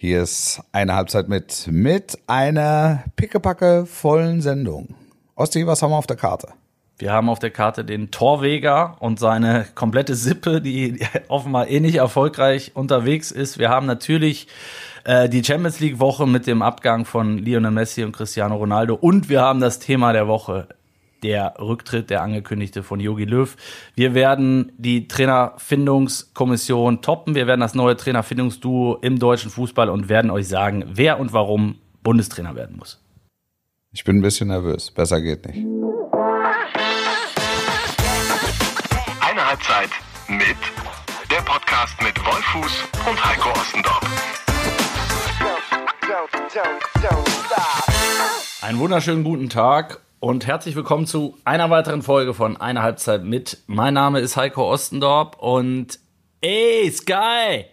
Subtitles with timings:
[0.00, 4.94] Hier ist eine Halbzeit mit, mit einer pickepacke vollen Sendung.
[5.34, 6.50] Osti, was haben wir auf der Karte?
[6.98, 12.76] Wir haben auf der Karte den Torweger und seine komplette Sippe, die offenbar eh erfolgreich
[12.76, 13.58] unterwegs ist.
[13.58, 14.46] Wir haben natürlich
[15.02, 19.28] äh, die Champions League Woche mit dem Abgang von Lionel Messi und Cristiano Ronaldo und
[19.28, 20.68] wir haben das Thema der Woche
[21.22, 23.56] der Rücktritt, der angekündigte von Jogi Löw.
[23.94, 27.34] Wir werden die Trainerfindungskommission toppen.
[27.34, 31.78] Wir werden das neue Trainerfindungsduo im deutschen Fußball und werden euch sagen, wer und warum
[32.02, 33.02] Bundestrainer werden muss.
[33.92, 34.90] Ich bin ein bisschen nervös.
[34.90, 35.58] Besser geht nicht.
[39.20, 39.90] Eine Halbzeit
[40.28, 40.56] mit
[41.30, 44.00] der Podcast mit Wolfuß und Heiko Ostendorf.
[48.62, 53.58] Einen wunderschönen guten Tag und herzlich willkommen zu einer weiteren Folge von Eine Halbzeit mit.
[53.66, 55.98] Mein Name ist Heiko Ostendorp und
[56.40, 57.66] ey, Sky!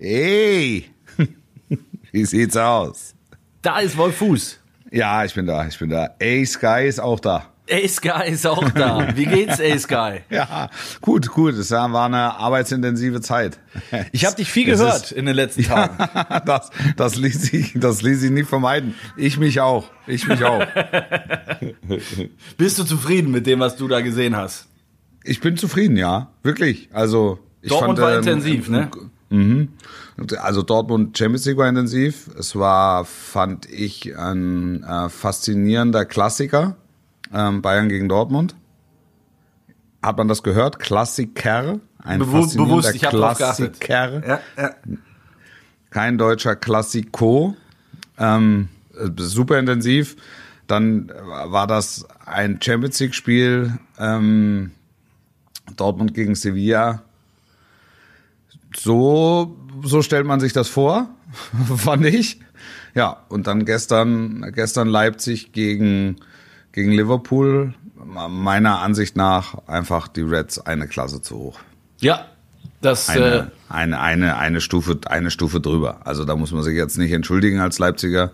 [0.00, 0.90] Ey!
[2.12, 3.14] Wie sieht's aus?
[3.62, 4.60] Da ist Wolf Fuß.
[4.90, 6.14] Ja, ich bin da, ich bin da.
[6.18, 7.53] Ey, Sky ist auch da.
[7.70, 9.16] A-Sky ist auch da.
[9.16, 10.20] Wie geht's, A-Sky?
[10.30, 10.68] Ja,
[11.00, 11.54] gut, gut.
[11.54, 13.58] Es war eine arbeitsintensive Zeit.
[14.12, 15.96] Ich habe dich viel gehört ist, in den letzten Tagen.
[15.98, 18.94] Ja, das, das, ließ sich, das ließ sich nicht vermeiden.
[19.16, 19.90] Ich mich auch.
[20.06, 20.66] Ich mich auch.
[22.58, 24.66] Bist du zufrieden mit dem, was du da gesehen hast?
[25.22, 26.32] Ich bin zufrieden, ja.
[26.42, 26.90] Wirklich.
[26.92, 28.90] Also, ich Dortmund fand, war ähm, intensiv, ne?
[29.30, 29.68] Mhm.
[30.38, 32.28] Also Dortmund Champions League war intensiv.
[32.38, 36.76] Es war, fand ich, ein äh, faszinierender Klassiker
[37.34, 38.54] ähm, Bayern gegen Dortmund.
[40.02, 40.78] Hat man das gehört?
[40.78, 41.80] Klassiker.
[41.98, 44.26] Ein Bewu bewusst, ich Klassiker.
[44.26, 44.70] Ja, ja.
[45.90, 47.56] Kein deutscher Klassiko.
[48.18, 48.68] Ähm,
[49.16, 50.16] super intensiv.
[50.66, 53.78] Dann war das ein Champions League Spiel.
[53.98, 54.72] Ähm,
[55.76, 57.02] Dortmund gegen Sevilla.
[58.76, 61.08] So, so stellt man sich das vor,
[61.76, 62.40] fand ich.
[62.94, 66.16] Ja, und dann gestern, gestern Leipzig gegen
[66.74, 71.60] gegen Liverpool meiner Ansicht nach einfach die Reds eine Klasse zu hoch.
[72.00, 72.26] Ja,
[72.80, 76.00] das eine, äh, eine, eine, eine Stufe, eine Stufe drüber.
[76.04, 78.32] Also da muss man sich jetzt nicht entschuldigen als Leipziger.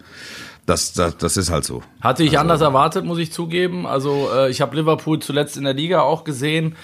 [0.64, 1.82] Das, das, das ist halt so.
[2.00, 3.86] Hatte ich also, anders erwartet, muss ich zugeben.
[3.86, 6.76] Also äh, ich habe Liverpool zuletzt in der Liga auch gesehen.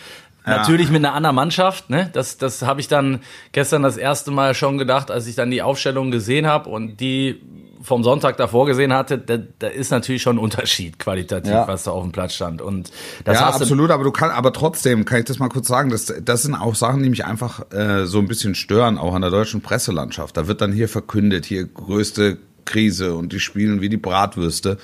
[0.45, 0.59] Ja.
[0.59, 2.11] Natürlich mit einer anderen Mannschaft, ne?
[2.12, 3.21] Das, das habe ich dann
[3.53, 7.41] gestern das erste Mal schon gedacht, als ich dann die Aufstellung gesehen habe und die
[7.87, 11.69] vom Sonntag davor gesehen hatte, da, da ist natürlich schon ein Unterschied qualitativ, ja.
[11.69, 12.61] was da auf dem Platz stand.
[12.61, 12.91] Und
[13.25, 16.13] das ja, absolut, aber du kannst, aber trotzdem kann ich das mal kurz sagen, das,
[16.21, 19.31] das sind auch Sachen, die mich einfach äh, so ein bisschen stören, auch an der
[19.31, 20.37] deutschen Presselandschaft.
[20.37, 24.79] Da wird dann hier verkündet, hier größte Krise und die spielen wie die Bratwürste.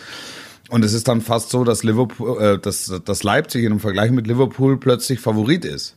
[0.71, 4.29] Und es ist dann fast so, dass Liverpool, äh, dass, dass Leipzig im Vergleich mit
[4.29, 5.97] Liverpool plötzlich Favorit ist.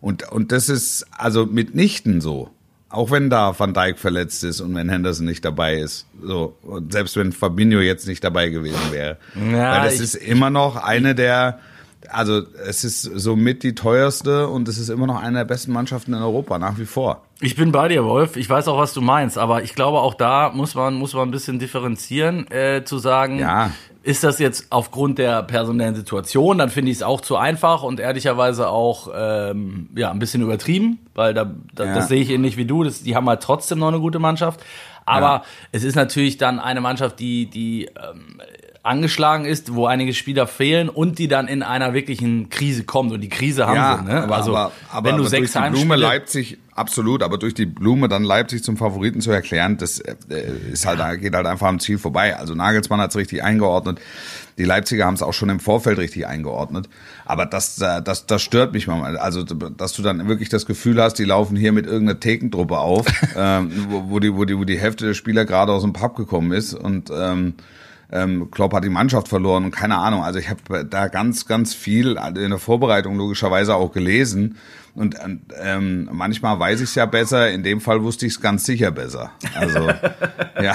[0.00, 2.50] Und, und das ist also mitnichten so.
[2.90, 6.06] Auch wenn da Van Dijk verletzt ist und wenn Henderson nicht dabei ist.
[6.20, 6.56] So.
[6.62, 9.16] Und selbst wenn Fabinho jetzt nicht dabei gewesen wäre.
[9.36, 11.60] Ja, Weil das ist immer noch eine der,
[12.08, 16.14] also es ist somit die teuerste und es ist immer noch eine der besten Mannschaften
[16.14, 17.22] in Europa, nach wie vor.
[17.40, 18.36] Ich bin bei dir, Wolf.
[18.36, 21.28] Ich weiß auch, was du meinst, aber ich glaube, auch da muss man, muss man
[21.28, 23.70] ein bisschen differenzieren, äh, zu sagen, ja.
[24.02, 28.00] Ist das jetzt aufgrund der personellen Situation, dann finde ich es auch zu einfach und
[28.00, 31.94] ehrlicherweise auch ähm, ja, ein bisschen übertrieben, weil da, da ja.
[31.94, 32.82] das sehe ich ähnlich wie du.
[32.82, 34.60] Das, die haben halt trotzdem noch eine gute Mannschaft.
[35.04, 35.42] Aber ja.
[35.72, 38.40] es ist natürlich dann eine Mannschaft, die, die ähm,
[38.82, 43.12] angeschlagen ist, wo einige Spieler fehlen und die dann in einer wirklichen Krise kommt.
[43.12, 44.04] Und die Krise haben ja, sie.
[44.04, 44.22] Ne?
[44.22, 47.52] Aber, also, aber, aber, wenn du aber sechs durch die Blume Leipzig, absolut, aber durch
[47.52, 50.16] die Blume dann Leipzig zum Favoriten zu erklären, das äh,
[50.72, 52.36] ist halt, geht halt einfach am Ziel vorbei.
[52.36, 54.00] Also Nagelsmann hat es richtig eingeordnet.
[54.56, 56.88] Die Leipziger haben es auch schon im Vorfeld richtig eingeordnet.
[57.26, 59.18] Aber das, äh, das, das stört mich manchmal.
[59.18, 63.06] Also, dass du dann wirklich das Gefühl hast, die laufen hier mit irgendeiner Thekentruppe auf,
[63.36, 66.16] ähm, wo, wo, die, wo, die, wo die Hälfte der Spieler gerade aus dem Pub
[66.16, 67.54] gekommen ist und ähm,
[68.12, 70.22] ähm, Klopp hat die Mannschaft verloren und keine Ahnung.
[70.22, 74.56] Also ich habe da ganz, ganz viel in der Vorbereitung logischerweise auch gelesen.
[74.94, 75.16] Und
[75.62, 78.90] ähm, manchmal weiß ich es ja besser, in dem Fall wusste ich es ganz sicher
[78.90, 79.30] besser.
[79.54, 79.88] Also,
[80.62, 80.74] ja.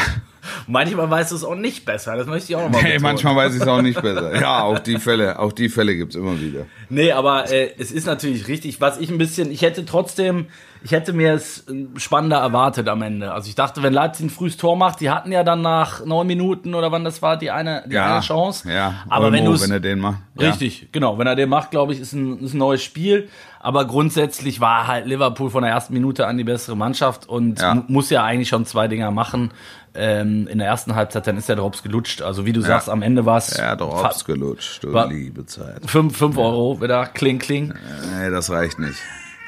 [0.67, 3.55] Manchmal weißt du es auch nicht besser, das möchte ich auch nochmal Nee, manchmal weiß
[3.55, 4.33] ich es auch nicht besser.
[4.39, 6.65] Ja, auch die Fälle, auch die Fälle gibt's immer wieder.
[6.89, 10.47] Nee, aber äh, es ist natürlich richtig, was ich ein bisschen, ich hätte trotzdem,
[10.85, 11.65] ich hätte mir es
[11.97, 13.33] spannender erwartet am Ende.
[13.33, 16.27] Also ich dachte, wenn Leipzig ein frühes Tor macht, die hatten ja dann nach neun
[16.27, 18.71] Minuten oder wann das war, die eine, die ja, eine Chance.
[18.71, 20.19] Ja, aber Olmo, wenn, du's, wenn er den macht.
[20.39, 20.87] Richtig, ja.
[20.91, 21.17] genau.
[21.17, 23.29] Wenn er den macht, glaube ich, ist ein, ist ein neues Spiel.
[23.59, 27.83] Aber grundsätzlich war halt Liverpool von der ersten Minute an die bessere Mannschaft und ja.
[27.87, 29.49] muss ja eigentlich schon zwei Dinger machen
[29.95, 32.21] ähm, in der ersten Halbzeit, dann ist der Drops gelutscht.
[32.21, 33.57] Also wie du sagst, am Ende war es.
[33.57, 35.89] Ja, Drops gelutscht, du liebe Zeit.
[35.89, 37.73] Fünf, fünf Euro wieder, kling, kling.
[38.19, 38.99] Nee, das reicht nicht.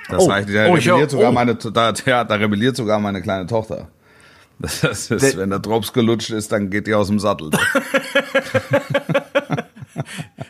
[0.09, 0.29] Das oh.
[0.29, 0.57] reicht nicht.
[0.57, 1.33] Da, oh, rebelliert sogar oh.
[1.33, 3.87] meine, da, ja, da rebelliert sogar meine kleine Tochter.
[4.59, 7.51] Das ist, der, wenn der Drops gelutscht ist, dann geht die aus dem Sattel.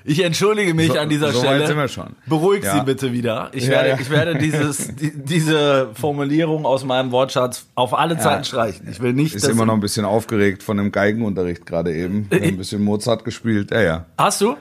[0.09, 1.67] Ich entschuldige mich so, an dieser so Stelle.
[1.67, 2.15] Sind wir schon.
[2.27, 2.75] Beruhig ja.
[2.75, 3.49] Sie bitte wieder.
[3.51, 3.97] Ich ja, werde, ja.
[3.99, 8.87] ich werde dieses, die, diese Formulierung aus meinem Wortschatz auf alle Zeiten streichen.
[8.89, 9.35] Ich will nicht.
[9.35, 12.27] Ist immer noch ein bisschen aufgeregt von dem Geigenunterricht gerade eben.
[12.29, 13.71] Wir haben ein bisschen Mozart gespielt.
[13.71, 14.05] Ja, ja.
[14.17, 14.55] Hast du?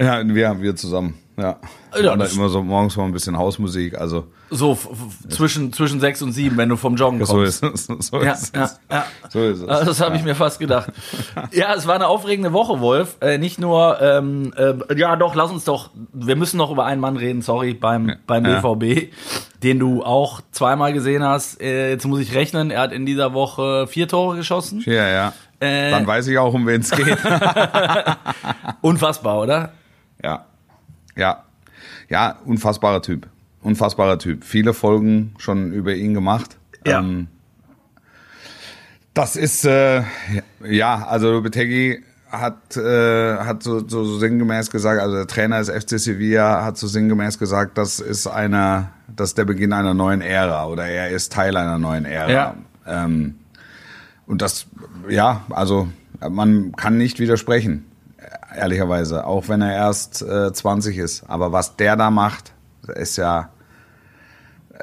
[0.00, 1.18] Ja, wir, wir zusammen.
[1.36, 1.58] Ja.
[2.02, 3.98] ja und dann immer so morgens mal ein bisschen Hausmusik.
[3.98, 4.76] Also so
[5.28, 7.30] zwischen, zwischen sechs und sieben, wenn du vom Joggen kommst.
[7.30, 8.08] So ist es.
[8.08, 8.80] So ja, ist es.
[8.90, 9.06] Ja, ja.
[9.28, 9.66] So ist es.
[9.66, 10.92] Das habe ich mir fast gedacht.
[11.52, 13.16] Ja, es war eine aufregende Woche, Wolf.
[13.20, 17.00] Äh, nicht nur, ähm, äh, ja doch, lass uns doch, wir müssen noch über einen
[17.00, 19.12] Mann reden, sorry, beim, beim BVB,
[19.62, 21.60] den du auch zweimal gesehen hast.
[21.60, 24.82] Äh, jetzt muss ich rechnen, er hat in dieser Woche vier Tore geschossen.
[24.84, 25.32] Ja, ja.
[25.60, 27.18] Äh, Dann weiß ich auch, um wen es geht.
[28.80, 29.72] Unfassbar, oder?
[30.22, 30.46] Ja.
[31.16, 31.44] Ja.
[32.08, 33.28] Ja, unfassbarer Typ
[33.62, 34.44] unfassbarer Typ.
[34.44, 36.56] Viele Folgen schon über ihn gemacht.
[36.86, 37.00] Ja.
[37.00, 37.28] Ähm,
[39.14, 40.02] das ist, äh,
[40.64, 45.68] ja, also Betegi hat, äh, hat so, so, so sinngemäß gesagt, also der Trainer des
[45.68, 50.20] FC Sevilla hat so sinngemäß gesagt, das ist einer, das ist der Beginn einer neuen
[50.20, 52.30] Ära oder er ist Teil einer neuen Ära.
[52.30, 52.54] Ja.
[52.86, 53.34] Ähm,
[54.26, 54.66] und das,
[55.08, 55.88] ja, also
[56.20, 57.89] man kann nicht widersprechen,
[58.54, 61.24] ehrlicherweise, auch wenn er erst äh, 20 ist.
[61.28, 62.52] Aber was der da macht,
[62.94, 63.50] ist ja,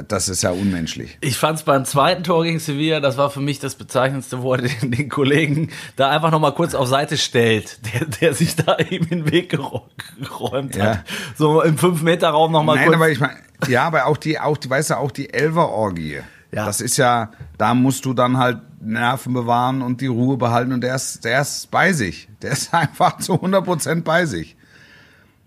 [0.08, 1.18] das ist ja unmenschlich.
[1.22, 4.54] Ich fand es beim zweiten Tor gegen Sevilla, das war für mich das Bezeichnendste, wo
[4.54, 8.78] er den, den Kollegen da einfach nochmal kurz auf Seite stellt, der, der sich da
[8.78, 10.86] eben in den Weg geräumt ja.
[10.86, 11.04] hat.
[11.36, 12.96] So im 5-Meter-Raum nochmal kurz.
[12.96, 13.38] aber ich meine,
[13.68, 16.22] ja, aber auch die, auch die, weißt du, auch die Elfer-Orgie.
[16.52, 16.66] Ja.
[16.66, 20.82] Das ist ja, da musst du dann halt Nerven bewahren und die Ruhe behalten und
[20.82, 22.30] der ist, der ist bei sich.
[22.42, 24.56] Der ist einfach zu 100% bei sich.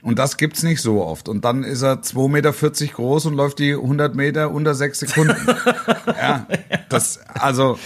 [0.02, 1.28] Und das gibt's nicht so oft.
[1.28, 2.52] Und dann ist er 2,40 Meter
[2.94, 5.36] groß und läuft die 100 Meter unter sechs Sekunden.
[6.06, 6.46] ja,
[6.88, 7.78] das, also,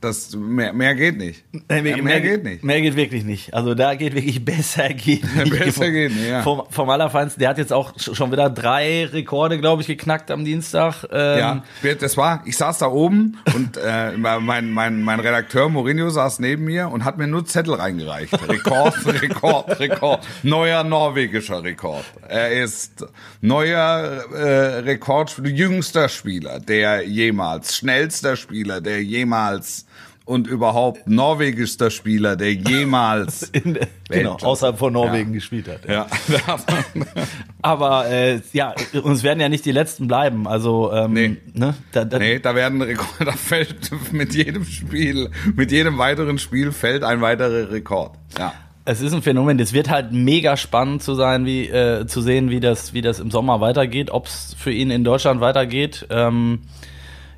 [0.00, 1.44] das, mehr, mehr geht nicht.
[1.68, 2.62] mehr, mehr, mehr, geht nicht.
[2.62, 3.52] Mehr geht wirklich nicht.
[3.52, 5.58] Also da geht wirklich besser geht nicht.
[5.58, 6.42] besser geht nicht, ja.
[6.42, 10.44] Vom, vom Allerfeinsten, der hat jetzt auch schon wieder drei Rekorde, glaube ich, geknackt am
[10.44, 11.04] Dienstag.
[11.10, 16.10] Ähm, ja, das war, ich saß da oben und äh, mein, mein, mein Redakteur Mourinho
[16.10, 18.32] saß neben mir und hat mir nur Zettel reingereicht.
[18.48, 20.26] Rekord, Rekord, Rekord.
[20.44, 22.04] Neuer norwegischer Rekord.
[22.28, 23.04] Er ist
[23.40, 29.87] neuer äh, Rekord, jüngster Spieler, der jemals, schnellster Spieler, der jemals
[30.28, 35.34] und überhaupt norwegischster Spieler, der jemals der, genau, außerhalb von Norwegen ja.
[35.34, 35.88] gespielt hat.
[35.88, 36.06] Ja.
[36.28, 36.58] ja.
[37.62, 40.46] Aber äh, ja, uns werden ja nicht die letzten bleiben.
[40.46, 41.36] Also ähm, nee.
[41.54, 46.38] Ne, da, da, nee, da werden Rekorde, da fällt mit jedem Spiel, mit jedem weiteren
[46.38, 48.12] Spiel fällt ein weiterer Rekord.
[48.38, 48.52] Ja.
[48.84, 49.58] Es ist ein Phänomen.
[49.58, 53.18] Es wird halt mega spannend zu sein, wie äh, zu sehen, wie das, wie das
[53.18, 56.06] im Sommer weitergeht, ob es für ihn in Deutschland weitergeht.
[56.10, 56.60] Ähm,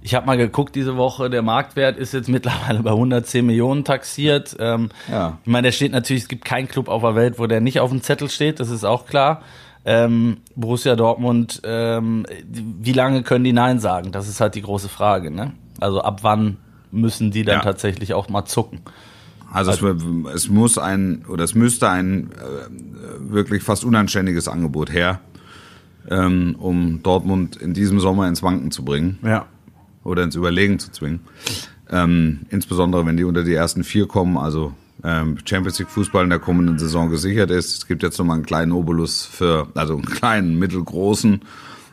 [0.03, 4.57] ich habe mal geguckt diese Woche, der Marktwert ist jetzt mittlerweile bei 110 Millionen taxiert.
[4.59, 5.39] Ähm, ja.
[5.43, 7.81] Ich meine, der steht natürlich, es gibt keinen Club auf der Welt, wo der nicht
[7.81, 9.43] auf dem Zettel steht, das ist auch klar.
[9.85, 14.13] Ähm, Borussia Dortmund, ähm, wie lange können die Nein sagen?
[14.13, 15.31] Das ist halt die große Frage.
[15.31, 15.53] Ne?
[15.81, 16.59] Also ab wann
[16.91, 17.63] müssen die dann ja.
[17.63, 18.81] tatsächlich auch mal zucken?
[19.53, 24.93] Also, also es, es, muss ein oder es müsste ein äh, wirklich fast unanständiges Angebot
[24.93, 25.21] her,
[26.09, 29.19] ähm, um Dortmund in diesem Sommer ins Wanken zu bringen.
[29.23, 29.47] Ja
[30.11, 31.21] oder ins Überlegen zu zwingen.
[31.91, 36.31] Ähm, insbesondere wenn die unter die ersten vier kommen, also ähm, Champions League Fußball in
[36.31, 37.79] der kommenden Saison gesichert ist.
[37.79, 41.41] Es gibt jetzt nochmal einen kleinen Obolus für, also einen kleinen, mittelgroßen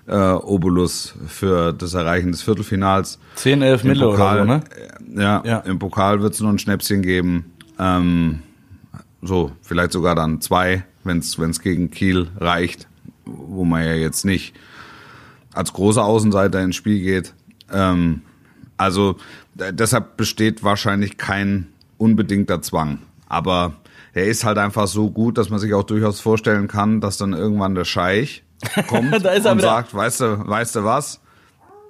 [0.07, 3.19] äh, Obolus für das Erreichen des Viertelfinals.
[3.35, 4.61] 10, 11 Mittel oder so, ne?
[5.15, 5.57] Äh, ja, ja.
[5.59, 7.53] im Pokal wird es noch ein Schnäpschen geben.
[7.79, 8.39] Ähm,
[9.21, 12.87] so, vielleicht sogar dann zwei, wenn es gegen Kiel reicht,
[13.25, 14.53] wo man ja jetzt nicht
[15.53, 17.33] als großer Außenseiter ins Spiel geht.
[17.71, 18.21] Ähm,
[18.77, 19.17] also
[19.55, 22.99] deshalb besteht wahrscheinlich kein unbedingter Zwang.
[23.27, 23.73] Aber
[24.13, 27.33] er ist halt einfach so gut, dass man sich auch durchaus vorstellen kann, dass dann
[27.33, 28.43] irgendwann der Scheich
[28.87, 31.21] kommt und sagt, weißt du, weißt du was?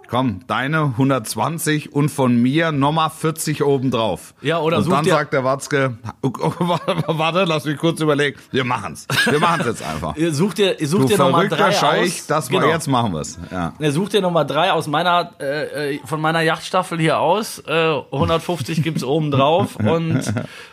[0.08, 4.34] Komm, deine 120 und von mir nochmal 40 obendrauf.
[4.42, 8.40] Ja, oder Und dann sagt der Watzke, oh, oh, warte, lass mich kurz überlegen.
[8.52, 9.08] Wir machen's.
[9.26, 10.16] Wir machen's jetzt einfach.
[10.32, 12.28] such dir, such du dir nochmal drei Scheich, aus.
[12.28, 12.64] Das genau.
[12.64, 13.38] war, jetzt machen wir's.
[13.52, 13.74] Ja.
[13.80, 17.60] Er sucht dir nochmal drei aus meiner, äh, äh, von meiner Yachtstaffel hier aus.
[17.68, 17.72] Äh,
[18.12, 20.24] 150 gibt's oben drauf und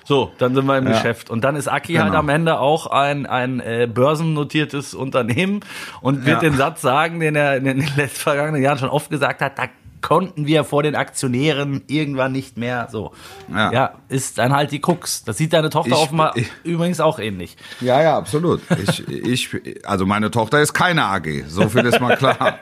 [0.04, 0.92] so, dann sind wir im ja.
[0.92, 1.30] Geschäft.
[1.30, 2.14] Und dann ist Aki halt genau.
[2.14, 5.60] halt am Ende auch ein, ein äh, börsennotiertes Unternehmen
[6.00, 6.48] und wird ja.
[6.48, 9.58] den Satz sagen, den er in den letzten vergangenen Jahren schon oft gesagt gesagt hat,
[9.58, 9.68] da
[10.04, 13.12] konnten wir vor den Aktionären irgendwann nicht mehr so.
[13.50, 15.24] Ja, ja ist dann halt die Krux.
[15.24, 17.56] Das sieht deine Tochter ich, offenbar ich, übrigens auch ähnlich.
[17.80, 18.60] Ja, ja, absolut.
[18.86, 21.44] Ich, ich, also meine Tochter ist keine AG.
[21.48, 22.58] So viel ist mal klar.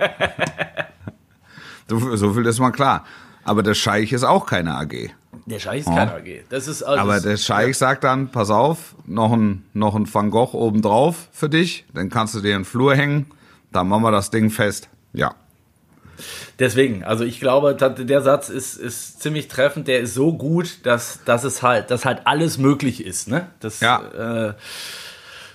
[1.88, 3.04] so, so viel ist mal klar.
[3.42, 5.10] Aber der Scheich ist auch keine AG.
[5.46, 6.44] Der Scheich ist keine AG.
[6.48, 7.74] Das ist also Aber der Scheich ja.
[7.74, 12.36] sagt dann, pass auf, noch ein, noch ein Van Gogh obendrauf für dich, dann kannst
[12.36, 13.26] du dir in den Flur hängen,
[13.72, 14.88] dann machen wir das Ding fest.
[15.12, 15.34] Ja.
[16.58, 21.20] Deswegen, also ich glaube, der Satz ist, ist ziemlich treffend, der ist so gut, dass,
[21.24, 23.48] dass es halt, dass halt alles möglich ist, ne?
[23.60, 24.48] Das, ja.
[24.48, 24.54] Äh,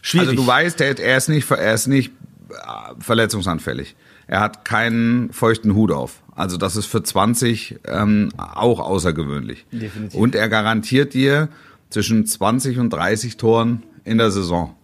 [0.01, 0.29] schwierig.
[0.29, 2.11] Also du weißt, er, er ist nicht, er ist nicht
[2.49, 2.53] äh,
[2.99, 3.95] verletzungsanfällig.
[4.27, 6.21] Er hat keinen feuchten Hut auf.
[6.35, 9.65] Also das ist für 20 ähm, auch außergewöhnlich.
[9.71, 10.19] Definitiv.
[10.19, 11.49] Und er garantiert dir
[11.89, 14.75] zwischen 20 und 30 Toren in der Saison.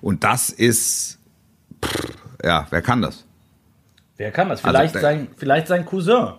[0.00, 1.18] Und das ist,
[1.84, 2.08] pff,
[2.44, 3.24] ja, wer kann das?
[4.18, 4.60] Wer kann das?
[4.60, 6.34] Vielleicht, also, sein, vielleicht sein Cousin.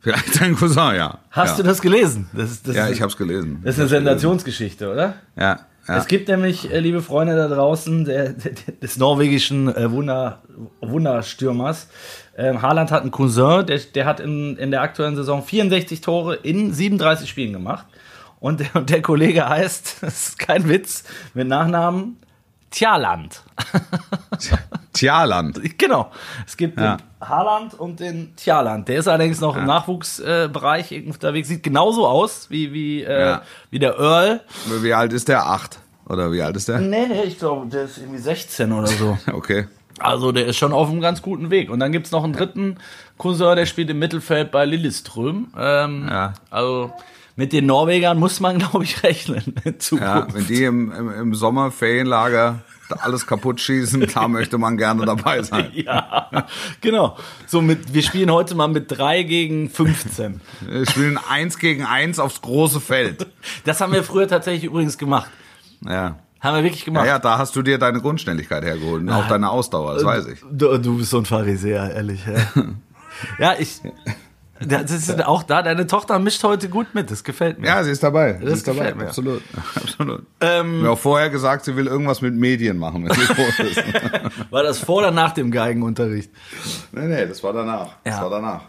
[0.00, 1.18] Vielleicht sein Cousin, ja.
[1.30, 1.56] Hast ja.
[1.58, 2.28] du das gelesen?
[2.32, 3.60] Das das ja, ich habe es gelesen.
[3.64, 5.14] Das ist eine Sensationsgeschichte, oder?
[5.36, 5.60] Ja.
[5.88, 5.96] Ja.
[5.96, 10.42] Es gibt nämlich, äh, liebe Freunde da draußen, der, der, des norwegischen äh, Wunder,
[10.80, 11.88] Wunderstürmers.
[12.36, 16.36] Ähm, Haaland hat einen Cousin, der, der hat in, in der aktuellen Saison 64 Tore
[16.36, 17.86] in 37 Spielen gemacht.
[18.40, 21.04] Und der, und der Kollege heißt, das ist kein Witz,
[21.34, 22.16] mit Nachnamen
[22.70, 23.42] Tjaland.
[24.92, 25.60] Tjaland.
[25.78, 26.10] Genau.
[26.46, 26.96] Es gibt ja.
[26.96, 28.88] den Haaland und den Tjaland.
[28.88, 29.60] Der ist allerdings noch ja.
[29.60, 31.48] im Nachwuchsbereich äh, unterwegs.
[31.48, 33.42] Sieht genauso aus wie, wie, äh, ja.
[33.70, 34.40] wie der Earl.
[34.82, 35.46] Wie alt ist der?
[35.46, 35.78] Acht?
[36.08, 36.80] Oder wie alt ist der?
[36.80, 39.16] Nee, nee, ich glaube, der ist irgendwie 16 oder so.
[39.32, 39.68] okay.
[40.00, 41.70] Also der ist schon auf einem ganz guten Weg.
[41.70, 42.78] Und dann gibt es noch einen dritten
[43.18, 45.52] Cousin, der spielt im Mittelfeld bei Lilleström.
[45.56, 46.32] Ähm, ja.
[46.50, 46.92] Also
[47.36, 50.30] mit den Norwegern muss man, glaube ich, rechnen in Zukunft.
[50.30, 52.60] Ja, wenn die im, im, im Sommer Ferienlager
[52.92, 55.70] alles kaputt schießen, da möchte man gerne dabei sein.
[55.80, 56.46] Ja,
[56.80, 57.16] genau.
[57.46, 60.40] So mit, wir spielen heute mal mit 3 gegen 15.
[60.60, 63.26] Wir spielen 1 gegen 1 aufs große Feld.
[63.64, 65.30] Das haben wir früher tatsächlich übrigens gemacht.
[65.86, 66.16] Ja.
[66.40, 67.04] Haben wir wirklich gemacht.
[67.04, 70.26] Ja, ja, da hast du dir deine Grundschnelligkeit hergeholt und auch deine Ausdauer, das weiß
[70.26, 70.40] ich.
[70.50, 72.24] Du, du bist so ein Pharisäer, ehrlich.
[72.26, 72.64] Ja,
[73.38, 73.80] ja ich,
[74.60, 77.66] das ist auch da, deine Tochter mischt heute gut mit, das gefällt mir.
[77.66, 78.34] Ja, sie ist dabei.
[78.34, 79.06] Das sie ist dabei, mir.
[79.06, 79.42] absolut.
[79.74, 80.22] absolut.
[80.40, 83.82] Ähm, mir auch vorher gesagt, sie will irgendwas mit Medien machen, wenn sie groß ist.
[84.50, 86.30] War das vor oder nach dem Geigenunterricht?
[86.92, 87.86] Nee, nee, das war danach.
[87.86, 87.94] Ja.
[88.04, 88.62] Das war danach.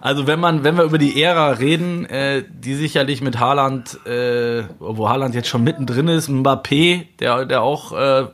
[0.00, 4.64] Also wenn man, wenn wir über die Ära reden, äh, die sicherlich mit Haaland, äh,
[4.78, 8.26] wo Haaland jetzt schon mittendrin ist, Mbappé, der, der auch äh,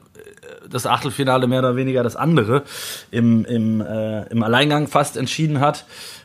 [0.71, 2.63] das Achtelfinale mehr oder weniger das andere
[3.11, 5.85] im, im, äh, im Alleingang fast entschieden hat.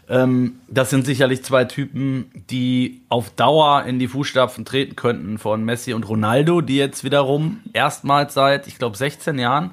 [0.10, 5.64] Ähm, das sind sicherlich zwei Typen, die auf Dauer in die Fußstapfen treten könnten von
[5.64, 9.72] Messi und Ronaldo, die jetzt wiederum erstmals seit, ich glaube, 16 Jahren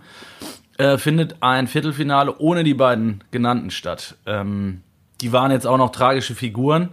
[0.79, 4.17] äh, findet ein Viertelfinale ohne die beiden genannten statt.
[4.27, 4.83] Ähm,
[5.21, 6.91] die waren jetzt auch noch tragische Figuren.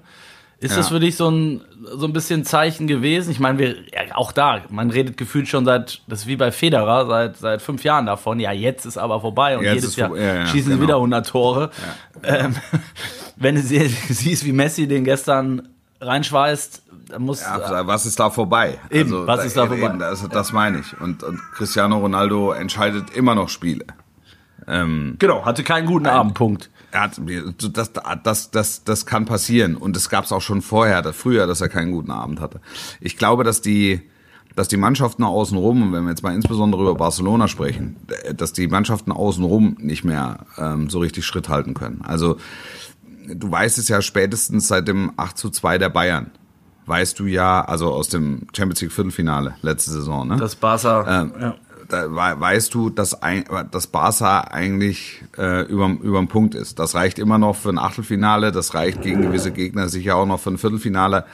[0.60, 0.78] Ist ja.
[0.78, 1.62] das für dich so ein,
[1.98, 3.30] so ein bisschen Zeichen gewesen?
[3.30, 6.52] Ich meine, wir, ja, auch da, man redet gefühlt schon seit, das ist wie bei
[6.52, 8.40] Federer, seit, seit fünf Jahren davon.
[8.40, 10.78] Ja, jetzt ist aber vorbei und jetzt jedes Jahr ja, schießen genau.
[10.78, 11.70] sie wieder 100 Tore.
[12.24, 12.56] Ähm,
[13.36, 15.70] wenn du siehst, wie Messi den gestern
[16.02, 17.42] reinschweißt, dann muss.
[17.42, 18.80] Ja, was ist da vorbei?
[18.90, 19.86] Eben, also, was ist da, da vorbei?
[19.86, 21.00] Eben, das, das meine ich.
[21.00, 23.86] Und, und Cristiano Ronaldo entscheidet immer noch Spiele.
[24.68, 27.22] Ähm, genau, hatte keinen guten Abend, Punkt hat,
[27.74, 27.92] das,
[28.24, 29.76] das, das, das kann passieren.
[29.76, 32.62] Und es gab es auch schon vorher, früher, dass er keinen guten Abend hatte.
[33.00, 34.02] Ich glaube, dass die,
[34.56, 37.98] dass die Mannschaften außenrum, wenn wir jetzt mal insbesondere über Barcelona sprechen,
[38.36, 42.02] dass die Mannschaften außenrum nicht mehr ähm, so richtig Schritt halten können.
[42.04, 42.38] Also
[43.28, 46.32] du weißt es ja spätestens seit dem 8 zu 2 der Bayern.
[46.86, 50.38] Weißt du ja, also aus dem Champions League Viertelfinale letzte Saison, ne?
[50.38, 51.24] Das Barca.
[51.24, 51.56] Ähm, ja
[51.88, 56.80] da weißt du, dass, ein, dass Barca eigentlich äh, über dem Punkt ist.
[56.80, 60.40] Das reicht immer noch für ein Achtelfinale, das reicht gegen gewisse Gegner sicher auch noch
[60.40, 61.26] für ein Viertelfinale.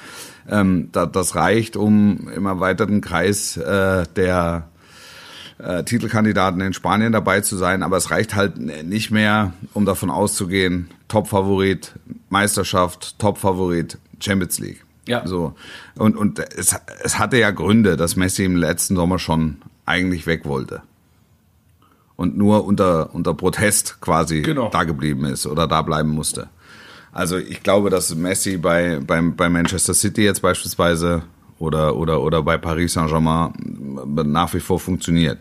[0.50, 4.68] Ähm, da, das reicht, um im erweiterten Kreis äh, der
[5.58, 10.10] äh, Titelkandidaten in Spanien dabei zu sein, aber es reicht halt nicht mehr, um davon
[10.10, 11.94] auszugehen, Top-Favorit
[12.30, 14.84] Meisterschaft, Top-Favorit Champions League.
[15.08, 15.26] Ja.
[15.28, 15.56] So.
[15.96, 20.46] Und, und es, es hatte ja Gründe, dass Messi im letzten Sommer schon eigentlich weg
[20.46, 20.82] wollte.
[22.16, 24.70] Und nur unter, unter Protest quasi genau.
[24.70, 26.50] da geblieben ist oder da bleiben musste.
[27.12, 31.24] Also ich glaube, dass Messi bei, bei, bei Manchester City jetzt beispielsweise
[31.60, 33.54] oder, oder, oder bei Paris Saint-Germain
[34.06, 35.38] nach wie vor funktioniert.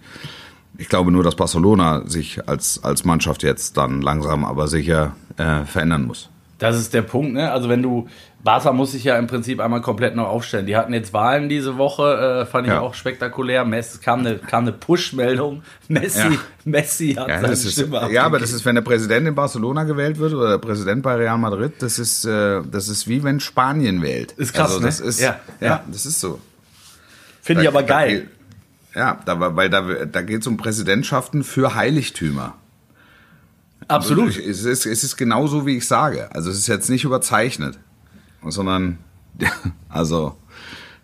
[0.78, 5.64] Ich glaube nur, dass Barcelona sich als, als Mannschaft jetzt dann langsam aber sicher äh,
[5.64, 6.28] verändern muss.
[6.58, 7.50] Das ist der Punkt, ne?
[7.50, 8.08] Also wenn du,
[8.44, 10.66] Barca muss sich ja im Prinzip einmal komplett neu aufstellen.
[10.66, 12.80] Die hatten jetzt Wahlen diese Woche, äh, fand ich ja.
[12.80, 13.64] auch spektakulär.
[13.64, 15.62] Messi kam eine, kam eine Push-Meldung.
[15.88, 16.38] Messi, ja.
[16.64, 19.84] Messi hat ja, seine ist, Stimme Ja, aber das ist, wenn der Präsident in Barcelona
[19.84, 23.38] gewählt wird oder der Präsident bei Real Madrid, das ist, äh, das ist wie wenn
[23.38, 24.32] Spanien wählt.
[24.32, 25.06] Ist krass, also, das ne?
[25.06, 26.40] ist, ja, ja, das ist so.
[27.42, 28.28] Finde ich aber geil.
[28.92, 32.54] Da, ja, da, weil da, da geht es um Präsidentschaften für Heiligtümer.
[33.86, 34.36] Absolut.
[34.36, 36.28] Es, ist, es ist genauso, wie ich sage.
[36.32, 37.78] Also es ist jetzt nicht überzeichnet,
[38.48, 38.98] sondern,
[39.88, 40.36] also,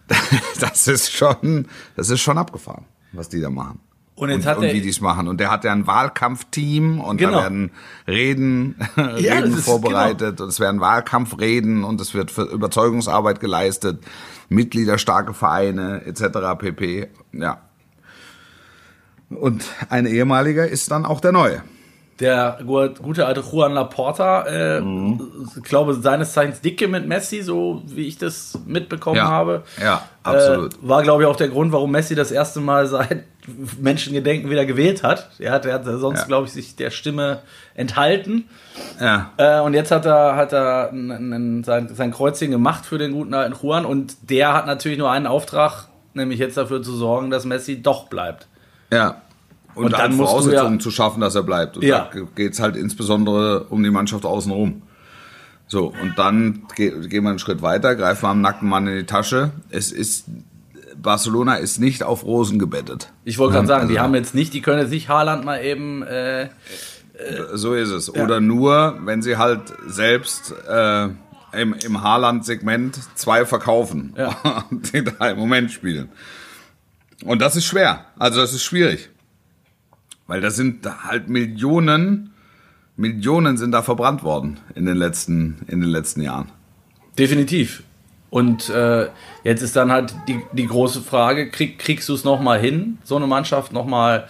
[0.60, 1.66] das ist schon,
[1.96, 3.80] das ist schon abgefahren, was die da machen.
[4.14, 5.28] Und, jetzt und, hat und wie die es machen.
[5.28, 7.32] Und der hat ja ein Wahlkampfteam und genau.
[7.32, 7.70] da werden
[8.08, 10.44] Reden, ja, Reden vorbereitet genau.
[10.44, 14.02] und es werden Wahlkampfreden und es wird Überzeugungsarbeit geleistet,
[14.48, 16.58] Mitgliederstarke Vereine etc.
[16.58, 17.08] pp.
[17.32, 17.60] Ja.
[19.30, 21.62] Und ein ehemaliger ist dann auch der neue.
[22.20, 25.48] Der gute alte Juan Laporta, äh, mhm.
[25.56, 29.28] ich glaube, seines Zeichens dicke mit Messi, so wie ich das mitbekommen ja.
[29.28, 29.62] habe.
[29.80, 30.74] Ja, absolut.
[30.74, 33.22] Äh, war, glaube ich, auch der Grund, warum Messi das erste Mal seit
[33.80, 35.30] Menschengedenken wieder gewählt hat.
[35.38, 36.26] Er hat, er hat sonst, ja.
[36.26, 37.42] glaube ich, sich der Stimme
[37.74, 38.48] enthalten.
[39.00, 39.30] Ja.
[39.36, 43.54] Äh, und jetzt hat er, hat er sein, sein Kreuzchen gemacht für den guten alten
[43.62, 47.80] Juan und der hat natürlich nur einen Auftrag, nämlich jetzt dafür zu sorgen, dass Messi
[47.80, 48.48] doch bleibt.
[48.92, 49.22] Ja,
[49.78, 51.76] und, und dann Voraussetzungen ja, zu schaffen, dass er bleibt.
[51.76, 52.10] Und ja.
[52.12, 54.82] da geht es halt insbesondere um die Mannschaft außenrum.
[55.68, 59.06] So, und dann gehen wir einen Schritt weiter, greifen wir am nackten Mann in die
[59.06, 59.52] Tasche.
[59.70, 60.24] Es ist,
[61.00, 63.12] Barcelona ist nicht auf Rosen gebettet.
[63.24, 65.62] Ich wollte gerade sagen, also, die haben jetzt nicht, die können jetzt nicht Haaland mal
[65.62, 66.02] eben.
[66.02, 66.48] Äh, äh,
[67.52, 68.10] so ist es.
[68.12, 68.24] Ja.
[68.24, 71.04] Oder nur, wenn sie halt selbst äh,
[71.52, 74.64] im, im Haaland-Segment zwei verkaufen, ja.
[74.70, 76.08] die da im Moment spielen.
[77.24, 78.06] Und das ist schwer.
[78.18, 79.10] Also das ist schwierig.
[80.28, 82.30] Weil da sind halt Millionen,
[82.96, 86.50] Millionen sind da verbrannt worden in den letzten, in den letzten Jahren.
[87.18, 87.82] Definitiv.
[88.30, 89.08] Und äh,
[89.42, 93.16] jetzt ist dann halt die, die große Frage, krieg, kriegst du es nochmal hin, so
[93.16, 94.28] eine Mannschaft nochmal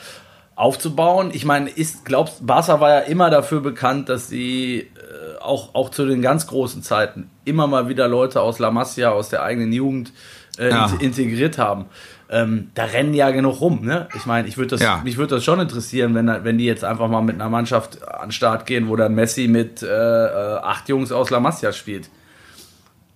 [0.54, 1.30] aufzubauen?
[1.32, 5.90] Ich meine, ist, glaubst, Barca war ja immer dafür bekannt, dass sie äh, auch, auch
[5.90, 9.72] zu den ganz großen Zeiten immer mal wieder Leute aus La Masia, aus der eigenen
[9.72, 10.12] Jugend
[10.58, 10.92] äh, ja.
[11.00, 11.86] integriert haben
[12.30, 13.84] ähm, da rennen ja genug rum.
[13.84, 14.08] Ne?
[14.14, 15.00] Ich meine, ich würde das, ja.
[15.02, 18.28] mich würde das schon interessieren, wenn, wenn die jetzt einfach mal mit einer Mannschaft an
[18.28, 22.10] den Start gehen, wo dann Messi mit äh, äh acht Jungs aus La Masia spielt.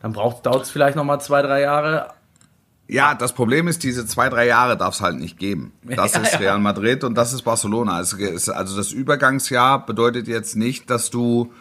[0.00, 2.08] Dann dauert es vielleicht noch mal zwei, drei Jahre.
[2.88, 5.72] Ja, das Problem ist, diese zwei, drei Jahre darf es halt nicht geben.
[5.82, 7.96] Das ja, ist Real Madrid und das ist Barcelona.
[7.96, 11.52] Also das Übergangsjahr bedeutet jetzt nicht, dass du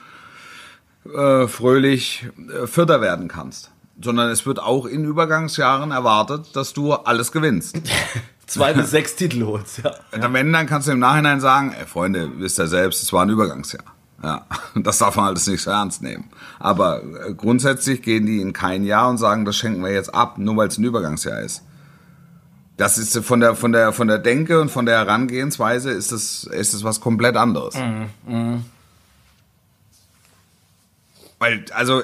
[1.06, 3.71] äh, fröhlich äh, Vierter werden kannst
[4.04, 7.80] sondern es wird auch in Übergangsjahren erwartet, dass du alles gewinnst.
[8.48, 9.92] Zwei bis sechs Titel holst, ja.
[10.14, 10.34] ja.
[10.34, 13.30] Wenn, dann kannst du im Nachhinein sagen, ey, Freunde, wisst ihr selbst, es war ein
[13.30, 13.84] Übergangsjahr.
[14.22, 16.26] Ja, das darf man alles nicht so ernst nehmen.
[16.60, 20.38] Aber äh, grundsätzlich gehen die in kein Jahr und sagen, das schenken wir jetzt ab,
[20.38, 21.64] nur weil es ein Übergangsjahr ist.
[22.78, 26.46] Das ist von der, von der, von der Denke und von der Herangehensweise ist es,
[26.46, 27.76] ist es was komplett anderes.
[27.76, 28.06] Mhm.
[28.28, 28.66] Mhm.
[31.42, 32.04] Weil, also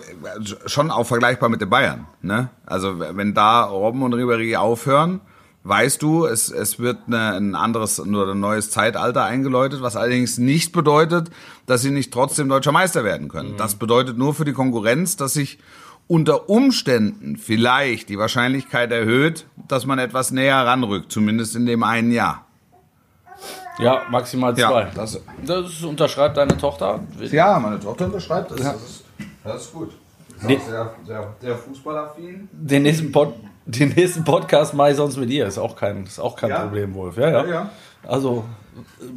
[0.65, 2.07] schon auch vergleichbar mit den Bayern.
[2.23, 2.49] Ne?
[2.65, 5.21] Also wenn da Robben und Ribéry aufhören,
[5.63, 10.39] weißt du, es, es wird eine, ein anderes oder ein neues Zeitalter eingeläutet, was allerdings
[10.39, 11.29] nicht bedeutet,
[11.67, 13.51] dass sie nicht trotzdem deutscher Meister werden können.
[13.51, 13.57] Mhm.
[13.57, 15.59] Das bedeutet nur für die Konkurrenz, dass sich
[16.07, 22.11] unter Umständen vielleicht die Wahrscheinlichkeit erhöht, dass man etwas näher ranrückt, zumindest in dem einen
[22.11, 22.47] Jahr.
[23.77, 24.81] Ja, maximal zwei.
[24.81, 27.01] Ja, das, das unterschreibt deine Tochter?
[27.19, 28.61] Ja, meine Tochter unterschreibt das.
[28.61, 28.73] Ja.
[28.73, 29.06] das ist,
[29.47, 29.91] das ist gut.
[30.37, 32.47] Ist auch sehr, sehr, sehr fußballaffin.
[32.51, 33.33] Den nächsten, Pod,
[33.65, 35.47] den nächsten Podcast mache ich sonst mit ihr.
[35.47, 36.61] Ist auch kein, ist auch kein ja.
[36.61, 37.17] Problem, Wolf.
[37.17, 37.69] Ja, ja, ja.
[38.05, 38.43] Also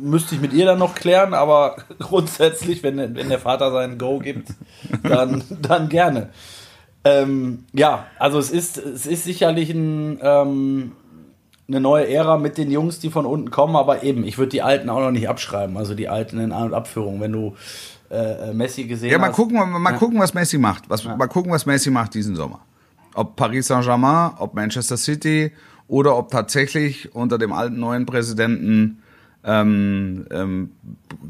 [0.00, 4.18] müsste ich mit ihr dann noch klären, aber grundsätzlich, wenn, wenn der Vater seinen Go
[4.18, 4.48] gibt,
[5.02, 6.30] dann, dann gerne.
[7.04, 10.92] Ähm, ja, also es ist, es ist sicherlich ein, ähm,
[11.68, 14.62] eine neue Ära mit den Jungs, die von unten kommen, aber eben, ich würde die
[14.62, 17.20] alten auch noch nicht abschreiben, also die alten in An- und Abführung.
[17.20, 17.54] Wenn du
[18.10, 19.98] äh, Messi gesehen Ja, mal gucken, mal, ja.
[19.98, 20.88] gucken, was Messi macht.
[20.90, 21.16] Was, ja.
[21.16, 22.60] Mal gucken, was Messi macht diesen Sommer.
[23.14, 25.52] Ob Paris Saint-Germain, ob Manchester City
[25.88, 29.02] oder ob tatsächlich unter dem alten neuen Präsidenten
[29.44, 30.70] ähm, ähm,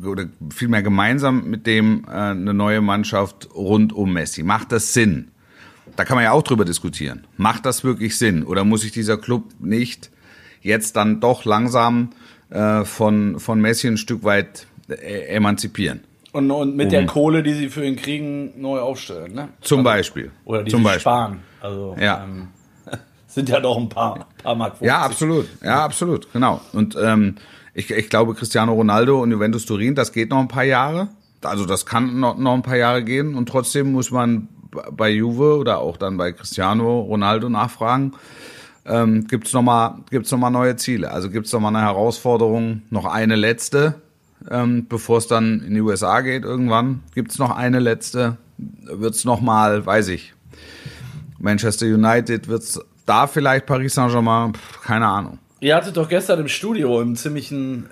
[0.05, 4.43] oder vielmehr gemeinsam mit dem äh, eine neue Mannschaft rund um Messi.
[4.43, 5.29] Macht das Sinn?
[5.97, 7.27] Da kann man ja auch drüber diskutieren.
[7.37, 8.45] Macht das wirklich Sinn?
[8.45, 10.11] Oder muss sich dieser Club nicht
[10.63, 12.11] jetzt dann doch langsam
[12.51, 16.01] äh, von, von Messi ein Stück weit äh, emanzipieren?
[16.33, 19.49] Und, und mit um, der Kohle, die sie für ihn kriegen, neu aufstellen, ne?
[19.61, 20.31] Zum also, Beispiel.
[20.45, 21.01] Oder die zum Beispiel.
[21.01, 21.41] sparen.
[21.61, 22.25] Also ja.
[22.25, 22.49] Ähm,
[23.27, 24.87] sind ja doch ein paar, paar Mark 50.
[24.87, 25.49] Ja, absolut.
[25.63, 26.33] Ja, absolut.
[26.33, 26.61] Genau.
[26.73, 27.37] Und ähm,
[27.75, 31.09] ich, ich glaube, Cristiano Ronaldo und Juventus Turin, das geht noch ein paar Jahre.
[31.43, 33.35] Also das kann noch, noch ein paar Jahre gehen.
[33.35, 34.49] Und trotzdem muss man
[34.93, 38.13] bei Juve oder auch dann bei Cristiano Ronaldo nachfragen,
[38.87, 41.11] ähm, gibt es nochmal gibt's noch mal neue Ziele?
[41.11, 44.01] Also gibt es nochmal eine Herausforderung, noch eine letzte,
[44.51, 47.03] ähm, bevor es dann in die USA geht irgendwann.
[47.15, 48.37] Gibt es noch eine letzte?
[48.59, 50.35] Wird es nochmal, weiß ich,
[51.39, 54.53] Manchester United, wird es da vielleicht Paris Saint-Germain?
[54.83, 55.39] Keine Ahnung.
[55.61, 57.89] Ihr hattet doch gestern im Studio einen ziemlichen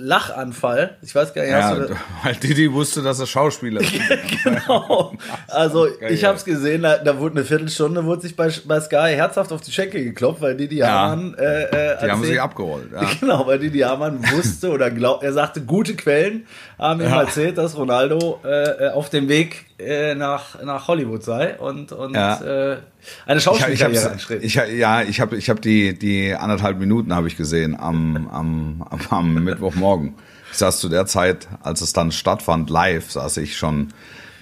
[0.00, 0.96] Lachanfall.
[1.02, 3.92] Ich weiß gar nicht, ja, du weil Didi wusste, dass er Schauspieler ist.
[4.44, 5.14] genau.
[5.48, 9.12] Also ich habe es gesehen, da, da, wurde eine Viertelstunde, wurde sich bei, bei Sky
[9.14, 10.88] herzhaft auf die Schenkel geklopft, weil Didi ja.
[10.88, 12.88] Hamann äh, äh, Die haben sich abgeholt.
[12.92, 13.00] Ja.
[13.20, 16.46] Genau, weil Didi Hamann wusste oder glaubt, er sagte, gute Quellen
[16.80, 17.20] haben ihm ja.
[17.20, 18.48] erzählt, dass Ronaldo äh,
[18.86, 22.72] äh auf dem Weg äh, nach, nach Hollywood sei und, und ja.
[22.72, 22.78] äh,
[23.26, 24.44] eine Schauspielkarriere anstrebt.
[24.44, 28.86] Ich, ja, ich habe ich hab die, die anderthalb Minuten habe ich gesehen am, am,
[28.88, 30.14] am, am Mittwochmorgen.
[30.50, 33.92] Ich saß zu der Zeit, als es dann stattfand, live, saß ich schon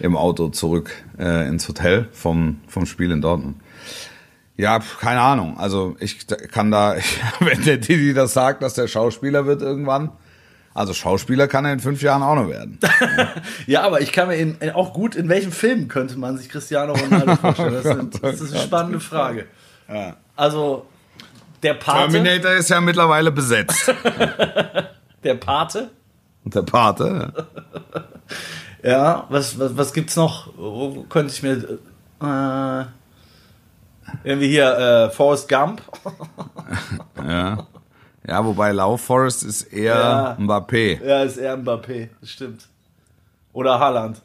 [0.01, 3.57] im Auto zurück äh, ins Hotel vom, vom Spiel in Dortmund.
[4.57, 5.59] Ja, keine Ahnung.
[5.59, 6.97] Also ich kann da,
[7.41, 10.13] wenn der Didi das sagt, dass der Schauspieler wird irgendwann,
[10.79, 12.79] also Schauspieler kann er in fünf Jahren auch noch werden.
[13.67, 16.93] ja, aber ich kann mir in, auch gut, in welchem Film könnte man sich Cristiano
[16.93, 17.75] Ronaldo vorstellen?
[17.75, 19.47] Das, sind, das ist eine spannende Frage.
[19.89, 20.15] Ja.
[20.37, 20.87] Also,
[21.65, 22.13] der Pate.
[22.13, 23.93] Terminator ist ja mittlerweile besetzt.
[25.25, 25.91] der Pate?
[26.45, 27.33] Der Pate.
[28.83, 30.53] Ja, ja was, was, was gibt's noch?
[30.57, 31.79] Wo könnte ich mir.
[32.23, 32.85] Äh,
[34.23, 35.83] irgendwie hier äh, Forrest Gump.
[37.17, 37.67] ja.
[38.29, 40.37] Ja, wobei Lauf Forest ist eher ja.
[40.39, 41.03] Mbappé.
[41.03, 42.69] Ja, ist eher Mbappé, das stimmt.
[43.55, 44.21] Oder Haaland.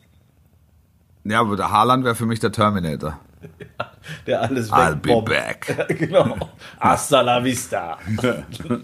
[1.24, 3.20] Ja, aber der Haaland wäre für mich der Terminator.
[3.78, 3.92] Ja,
[4.26, 4.78] der alles weg.
[4.78, 5.88] I'll be back.
[6.00, 6.38] genau.
[6.80, 7.98] Hasta la vista.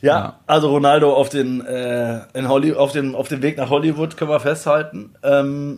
[0.00, 4.16] ja, also Ronaldo auf den, äh, in Holly auf, den, auf dem Weg nach Hollywood
[4.16, 5.14] können wir festhalten.
[5.24, 5.76] Ähm,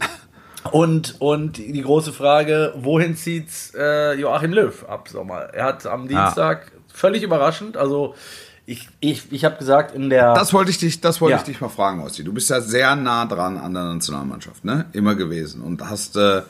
[0.73, 5.55] und, und die große Frage, wohin zieht äh, Joachim Löw ab Sommer?
[5.55, 7.77] Er hat am Dienstag völlig überraschend.
[7.77, 8.15] Also
[8.67, 10.33] ich, ich, ich habe gesagt, in der.
[10.35, 11.39] Das wollte ich dich, das wollte ja.
[11.39, 12.25] ich dich mal fragen, Ossi.
[12.25, 14.87] Du bist ja sehr nah dran an der Nationalmannschaft, ne?
[14.93, 15.61] Immer gewesen.
[15.61, 16.43] Und hast, äh,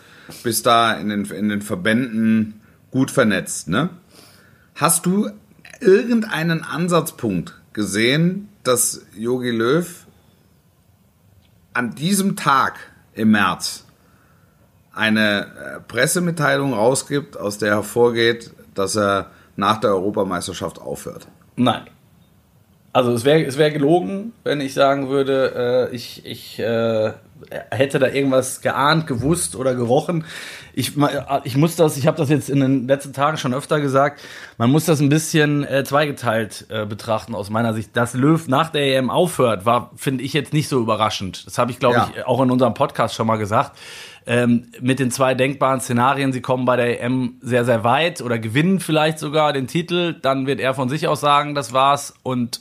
[0.45, 3.91] bist da in den, in den Verbänden gut vernetzt, ne?
[4.77, 5.31] Hast du
[5.81, 10.07] irgendeinen Ansatzpunkt gesehen, dass Yogi Löw
[11.73, 12.79] an diesem Tag
[13.15, 13.85] im März
[14.93, 21.27] eine äh, Pressemitteilung rausgibt, aus der hervorgeht, dass er nach der Europameisterschaft aufhört.
[21.57, 21.83] Nein.
[22.93, 27.13] Also es wäre es wär gelogen, wenn ich sagen würde, äh, ich, ich äh,
[27.71, 30.25] hätte da irgendwas geahnt, gewusst oder gerochen.
[30.75, 30.93] Ich,
[31.43, 34.21] ich muss das, ich habe das jetzt in den letzten Tagen schon öfter gesagt,
[34.59, 37.97] man muss das ein bisschen äh, zweigeteilt äh, betrachten aus meiner Sicht.
[37.97, 41.47] Dass Löw nach der EM aufhört, war, finde ich jetzt nicht so überraschend.
[41.47, 42.11] Das habe ich, glaube ja.
[42.15, 43.73] ich, auch in unserem Podcast schon mal gesagt
[44.27, 48.39] ähm, mit den zwei denkbaren Szenarien, sie kommen bei der EM sehr, sehr weit oder
[48.39, 52.61] gewinnen vielleicht sogar den Titel, dann wird er von sich aus sagen, das war's und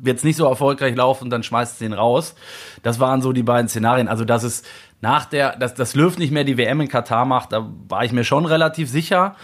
[0.00, 2.34] wird es nicht so erfolgreich laufen, dann schmeißt es ihn raus.
[2.82, 4.08] Das waren so die beiden Szenarien.
[4.08, 4.62] Also, dass es
[5.00, 8.12] nach der, dass das Löw nicht mehr die WM in Katar macht, da war ich
[8.12, 9.34] mir schon relativ sicher.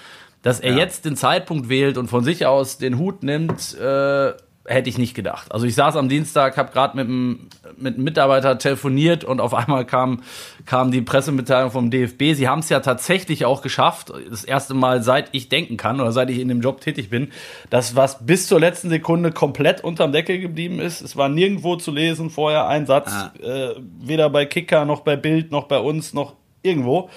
[0.42, 0.78] Dass er ja.
[0.78, 4.34] jetzt den Zeitpunkt wählt und von sich aus den Hut nimmt, äh,
[4.66, 5.52] hätte ich nicht gedacht.
[5.52, 9.52] Also ich saß am Dienstag, habe gerade mit einem, mit einem Mitarbeiter telefoniert und auf
[9.52, 10.22] einmal kam,
[10.64, 12.34] kam die Pressemitteilung vom DFB.
[12.34, 16.12] Sie haben es ja tatsächlich auch geschafft, das erste Mal seit ich denken kann oder
[16.12, 17.30] seit ich in dem Job tätig bin,
[17.68, 21.02] dass was bis zur letzten Sekunde komplett unterm Deckel geblieben ist.
[21.02, 23.32] Es war nirgendwo zu lesen vorher ein Satz, ah.
[23.42, 27.10] äh, weder bei Kicker noch bei Bild noch bei uns noch irgendwo.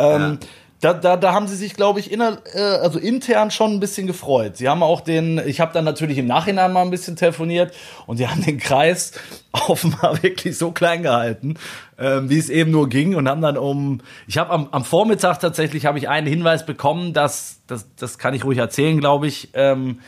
[0.00, 0.48] Ähm, ja
[0.80, 4.06] da, da, da haben sie sich, glaube ich, inner, äh, also intern schon ein bisschen
[4.06, 4.56] gefreut.
[4.56, 7.74] Sie haben auch den, ich habe dann natürlich im Nachhinein mal ein bisschen telefoniert
[8.06, 9.12] und sie haben den Kreis
[9.52, 11.54] offenbar wirklich so klein gehalten,
[11.96, 15.40] äh, wie es eben nur ging und haben dann um, ich habe am, am Vormittag
[15.40, 19.48] tatsächlich habe ich einen Hinweis bekommen, dass, das, das kann ich ruhig erzählen, glaube ich,
[19.54, 19.98] ähm,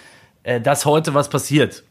[0.45, 1.83] äh, dass heute was passiert.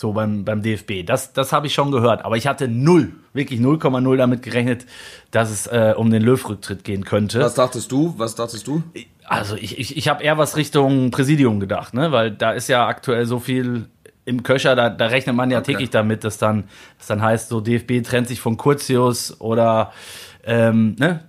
[0.00, 1.04] So beim, beim DFB.
[1.04, 2.24] Das, das habe ich schon gehört.
[2.24, 4.86] Aber ich hatte null, wirklich 0,0 damit gerechnet,
[5.30, 7.38] dass es äh, um den Löw-Rücktritt gehen könnte.
[7.40, 8.14] Was dachtest du?
[8.16, 8.82] Was dachtest du?
[9.26, 12.12] Also ich, ich, ich habe eher was Richtung Präsidium gedacht, ne?
[12.12, 13.90] Weil da ist ja aktuell so viel
[14.24, 15.72] im Köcher, da, da rechnet man ja okay.
[15.72, 16.64] täglich damit, dass dann,
[16.96, 19.92] das dann heißt, so DFB trennt sich von Curtius oder
[20.44, 21.24] ähm, ne?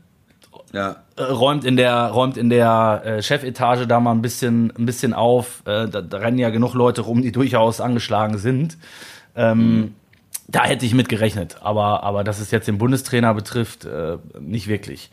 [0.72, 1.04] Ja.
[1.22, 5.62] Räumt in der räumt in der äh, Chefetage da mal ein bisschen ein bisschen auf.
[5.66, 8.78] Äh, da, da, rennen ja genug Leute rum, die durchaus angeschlagen sind.
[9.36, 9.96] Ähm, mhm.
[10.48, 14.68] Da hätte ich mit gerechnet, aber aber dass es jetzt den Bundestrainer betrifft, äh, nicht
[14.68, 15.10] wirklich.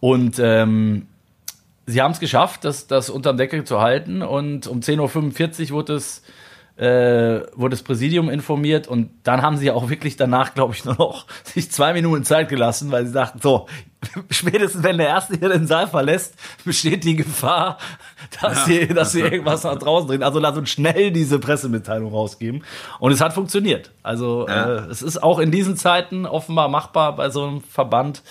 [0.00, 1.06] Und ähm,
[1.86, 5.94] sie haben es geschafft, das das unterm Deckel zu halten und um 10:45 Uhr wurde
[5.94, 6.22] es
[6.76, 10.96] äh, wurde das Präsidium informiert und dann haben sie auch wirklich danach, glaube ich, nur
[10.96, 13.66] noch sich zwei Minuten Zeit gelassen, weil sie dachten, so,
[14.30, 16.34] spätestens wenn der Erste hier den Saal verlässt,
[16.64, 17.78] besteht die Gefahr,
[18.40, 18.64] dass, ja.
[18.64, 20.22] sie, dass sie irgendwas nach draußen drehen.
[20.22, 22.62] Also lass uns schnell diese Pressemitteilung rausgeben.
[22.98, 23.90] Und es hat funktioniert.
[24.02, 24.76] Also ja.
[24.76, 28.22] äh, es ist auch in diesen Zeiten offenbar machbar bei so einem Verband,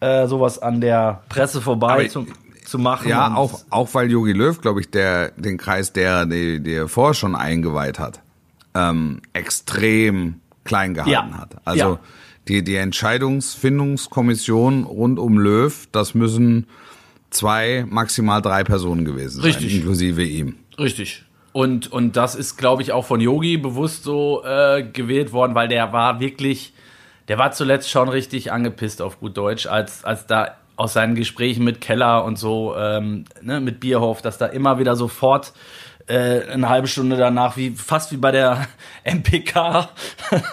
[0.00, 2.26] äh, sowas an der Presse vorbei zu,
[2.68, 3.08] zu, machen.
[3.08, 7.14] Ja, auch, auch weil Jogi Löw, glaube ich, der, den Kreis der, der, der vorher
[7.14, 8.20] schon eingeweiht hat.
[8.74, 11.38] ähm, extrem klein gehalten ja.
[11.38, 11.56] hat.
[11.64, 11.98] Also ja.
[12.48, 16.66] die, die Entscheidungsfindungskommission rund um Löw, das müssen
[17.30, 19.70] zwei, maximal drei Personen gewesen Richtig.
[19.70, 20.56] sein, inklusive ihm.
[20.78, 21.24] Richtig.
[21.52, 25.68] Und, und das ist, glaube ich, auch von Yogi bewusst so äh, gewählt worden, weil
[25.68, 26.72] der war wirklich,
[27.26, 31.64] der war zuletzt schon richtig angepisst auf gut Deutsch, als, als da aus seinen Gesprächen
[31.64, 35.52] mit Keller und so, ähm, ne, mit Bierhoff, dass da immer wieder sofort
[36.06, 38.68] äh, eine halbe Stunde danach, wie fast wie bei der
[39.04, 39.88] MPK,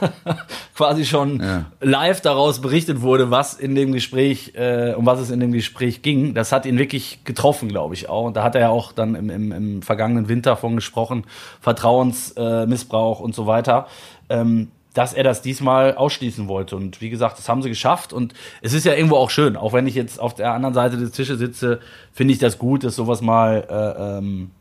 [0.76, 1.66] quasi schon ja.
[1.80, 6.02] live daraus berichtet wurde, was in dem Gespräch, äh, um was es in dem Gespräch
[6.02, 6.34] ging.
[6.34, 8.26] Das hat ihn wirklich getroffen, glaube ich auch.
[8.26, 11.26] Und da hat er ja auch dann im, im, im vergangenen Winter von gesprochen,
[11.62, 13.86] Vertrauensmissbrauch äh, und so weiter.
[14.28, 16.76] Ähm, dass er das diesmal ausschließen wollte.
[16.76, 18.14] Und wie gesagt, das haben sie geschafft.
[18.14, 20.98] Und es ist ja irgendwo auch schön, auch wenn ich jetzt auf der anderen Seite
[20.98, 21.80] des Tisches sitze,
[22.12, 24.52] finde ich das gut, dass sowas mal äh, ähm,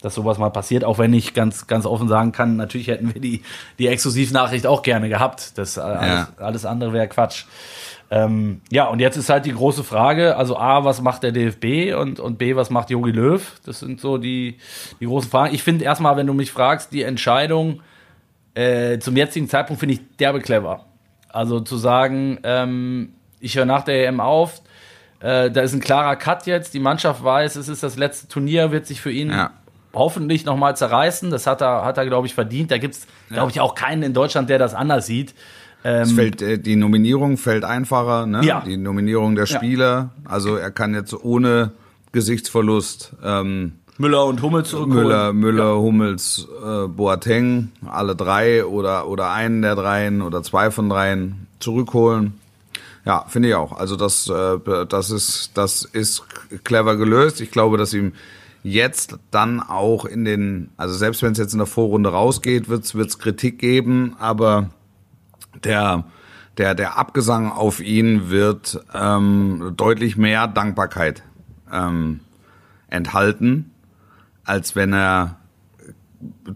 [0.00, 3.20] dass sowas mal passiert, auch wenn ich ganz, ganz offen sagen kann, natürlich hätten wir
[3.20, 3.42] die,
[3.78, 5.58] die Exklusivnachricht auch gerne gehabt.
[5.58, 6.44] Das äh, alles, ja.
[6.44, 7.44] alles andere wäre Quatsch.
[8.10, 11.94] Ähm, ja, und jetzt ist halt die große Frage, also A, was macht der DFB
[11.94, 13.40] und, und B, was macht Jogi Löw?
[13.64, 14.56] Das sind so die,
[15.00, 15.54] die großen Fragen.
[15.54, 17.82] Ich finde erstmal, wenn du mich fragst, die Entscheidung
[18.54, 20.86] äh, zum jetzigen Zeitpunkt finde ich derbe clever.
[21.28, 24.62] Also zu sagen, ähm, ich höre nach der EM auf,
[25.20, 28.72] äh, da ist ein klarer Cut jetzt, die Mannschaft weiß, es ist das letzte Turnier,
[28.72, 29.52] wird sich für ihn ja
[29.92, 31.30] hoffentlich nochmal zerreißen.
[31.30, 32.70] Das hat er, hat er glaube ich, verdient.
[32.70, 35.34] Da gibt es, glaube ich, auch keinen in Deutschland, der das anders sieht.
[35.82, 38.44] Ähm, es fällt, äh, die Nominierung fällt einfacher, ne?
[38.44, 38.62] Ja.
[38.66, 40.10] Die Nominierung der Spieler.
[40.24, 40.30] Ja.
[40.30, 41.72] Also er kann jetzt ohne
[42.12, 45.04] Gesichtsverlust ähm, Müller und Hummels zurückholen.
[45.04, 45.76] Müller, Müller, ja.
[45.76, 52.32] Hummels, äh, Boateng, alle drei oder oder einen der dreien oder zwei von dreien zurückholen.
[53.04, 53.76] Ja, finde ich auch.
[53.76, 56.24] Also das, äh, das ist das ist
[56.64, 57.42] clever gelöst.
[57.42, 58.14] Ich glaube, dass ihm
[58.62, 62.94] jetzt dann auch in den, also selbst wenn es jetzt in der Vorrunde rausgeht, wird
[62.94, 64.70] es Kritik geben, aber
[65.62, 66.04] der,
[66.56, 71.22] der, der Abgesang auf ihn wird ähm, deutlich mehr Dankbarkeit
[71.70, 72.20] ähm,
[72.88, 73.70] enthalten,
[74.50, 75.36] als wenn er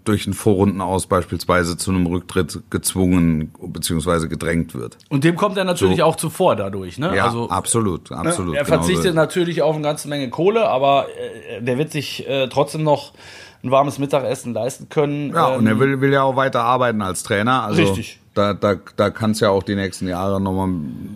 [0.05, 4.29] durch einen Vorrundenaus beispielsweise zu einem Rücktritt gezwungen bzw.
[4.29, 4.99] gedrängt wird.
[5.09, 6.05] Und dem kommt er natürlich so.
[6.05, 6.99] auch zuvor dadurch.
[6.99, 7.17] Ne?
[7.17, 8.53] Ja, also, absolut, ne, absolut.
[8.53, 8.59] Ne?
[8.59, 11.07] Er verzichtet genau natürlich auf eine ganze Menge Kohle, aber
[11.49, 13.13] äh, der wird sich äh, trotzdem noch
[13.63, 15.33] ein warmes Mittagessen leisten können.
[15.33, 17.63] Ja, ähm, und er ähm, will, will ja auch weiter arbeiten als Trainer.
[17.63, 18.21] Also richtig.
[18.35, 20.69] Da, da, da kann es ja auch die nächsten Jahre nochmal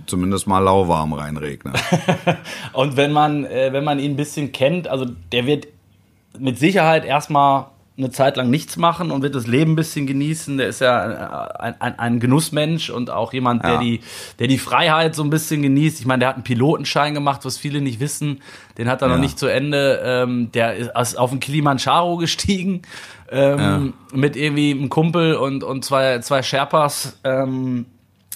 [0.06, 1.74] zumindest mal lauwarm reinregnen.
[2.72, 5.66] und wenn man, äh, wenn man ihn ein bisschen kennt, also der wird
[6.38, 7.66] mit Sicherheit erstmal
[7.98, 10.56] eine Zeit lang nichts machen und wird das Leben ein bisschen genießen.
[10.56, 13.80] Der ist ja ein, ein, ein Genussmensch und auch jemand, der, ja.
[13.80, 14.00] die,
[14.38, 15.98] der die Freiheit so ein bisschen genießt.
[15.98, 18.40] Ich meine, der hat einen Pilotenschein gemacht, was viele nicht wissen.
[18.78, 19.14] Den hat er ja.
[19.14, 20.00] noch nicht zu Ende.
[20.04, 22.82] Ähm, der ist auf den Kilimanjaro gestiegen
[23.32, 24.16] ähm, ja.
[24.16, 27.18] mit irgendwie einem Kumpel und, und zwei, zwei Sherpas.
[27.24, 27.86] Ähm,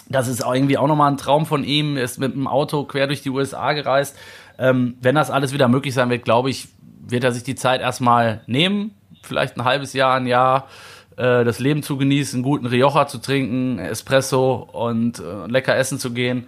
[0.08, 1.96] das ist auch irgendwie auch nochmal ein Traum von ihm.
[1.96, 4.16] Er ist mit dem Auto quer durch die USA gereist.
[4.58, 6.68] Ähm, wenn das alles wieder möglich sein wird, glaube ich,
[7.06, 10.68] wird er sich die Zeit erstmal nehmen vielleicht ein halbes Jahr, ein Jahr
[11.16, 16.12] äh, das Leben zu genießen, guten Rioja zu trinken, Espresso und äh, lecker essen zu
[16.12, 16.46] gehen.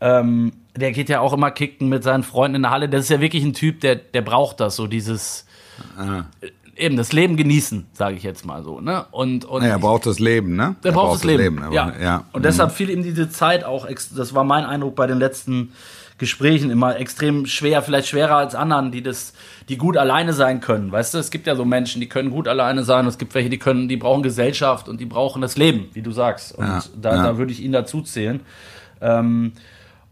[0.00, 2.88] Ähm, der geht ja auch immer kicken mit seinen Freunden in der Halle.
[2.88, 5.46] Das ist ja wirklich ein Typ, der, der braucht das, so dieses
[5.98, 6.24] ah.
[6.76, 8.80] Eben das Leben genießen, sage ich jetzt mal so.
[8.80, 9.04] Ne?
[9.10, 10.76] Und, und ja, er braucht das Leben, ne?
[10.84, 11.56] Der braucht, braucht das Leben.
[11.56, 11.92] Leben ja.
[12.00, 12.24] ja.
[12.32, 12.44] Und mhm.
[12.44, 15.72] deshalb fiel ihm diese Zeit auch, das war mein Eindruck bei den letzten
[16.18, 19.34] Gesprächen immer extrem schwer, vielleicht schwerer als anderen, die das,
[19.68, 20.90] die gut alleine sein können.
[20.90, 23.34] Weißt du, es gibt ja so Menschen, die können gut alleine sein, und es gibt
[23.34, 26.56] welche, die können, die brauchen Gesellschaft und die brauchen das Leben, wie du sagst.
[26.56, 27.22] Und ja, da, ja.
[27.22, 28.40] da würde ich ihn dazu zählen.
[29.02, 29.52] Ähm,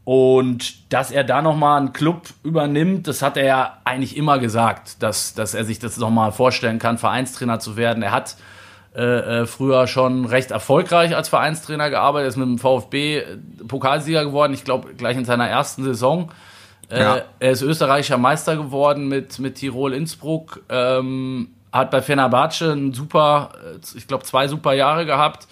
[0.05, 5.03] und dass er da nochmal einen Club übernimmt, das hat er ja eigentlich immer gesagt,
[5.03, 8.03] dass, dass er sich das nochmal vorstellen kann, Vereinstrainer zu werden.
[8.03, 8.37] Er hat
[8.95, 9.03] äh,
[9.41, 14.53] äh, früher schon recht erfolgreich als Vereinstrainer gearbeitet, ist mit dem VfB äh, Pokalsieger geworden,
[14.53, 16.31] ich glaube gleich in seiner ersten Saison.
[16.91, 17.23] Äh, ja.
[17.41, 23.51] Er ist österreichischer Meister geworden mit, mit Tirol Innsbruck, ähm, hat bei Fenerbahce ein super,
[23.65, 25.49] äh, ich glaube zwei super Jahre gehabt.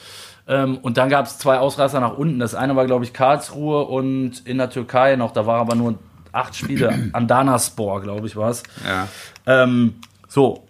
[0.48, 2.38] Ähm, und dann gab es zwei Ausreißer nach unten.
[2.38, 5.94] Das eine war, glaube ich, Karlsruhe und in der Türkei noch, da war aber nur
[6.33, 7.11] acht Spiele.
[7.12, 8.62] Andanaspor, glaube ich, war es.
[8.85, 9.09] Ja.
[9.46, 9.94] Ähm,
[10.28, 10.64] so,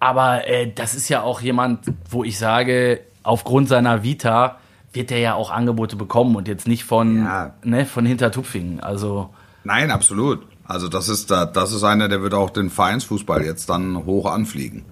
[0.00, 4.58] aber äh, das ist ja auch jemand, wo ich sage, aufgrund seiner Vita
[4.92, 7.54] wird er ja auch Angebote bekommen und jetzt nicht von, ja.
[7.62, 8.80] ne, von Hintertupfingen.
[8.80, 9.30] Also.
[9.64, 10.40] Nein, absolut.
[10.64, 14.26] Also das ist da, das ist einer, der wird auch den Vereinsfußball jetzt dann hoch
[14.26, 14.84] anfliegen.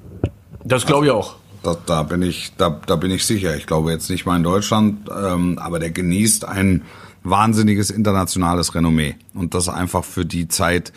[0.65, 1.37] Das glaube ich auch.
[1.63, 3.55] Da, da, bin ich, da, da bin ich sicher.
[3.57, 6.83] Ich glaube jetzt nicht mal in Deutschland, ähm, aber der genießt ein
[7.23, 10.93] wahnsinniges internationales Renommee und das einfach für die Zeit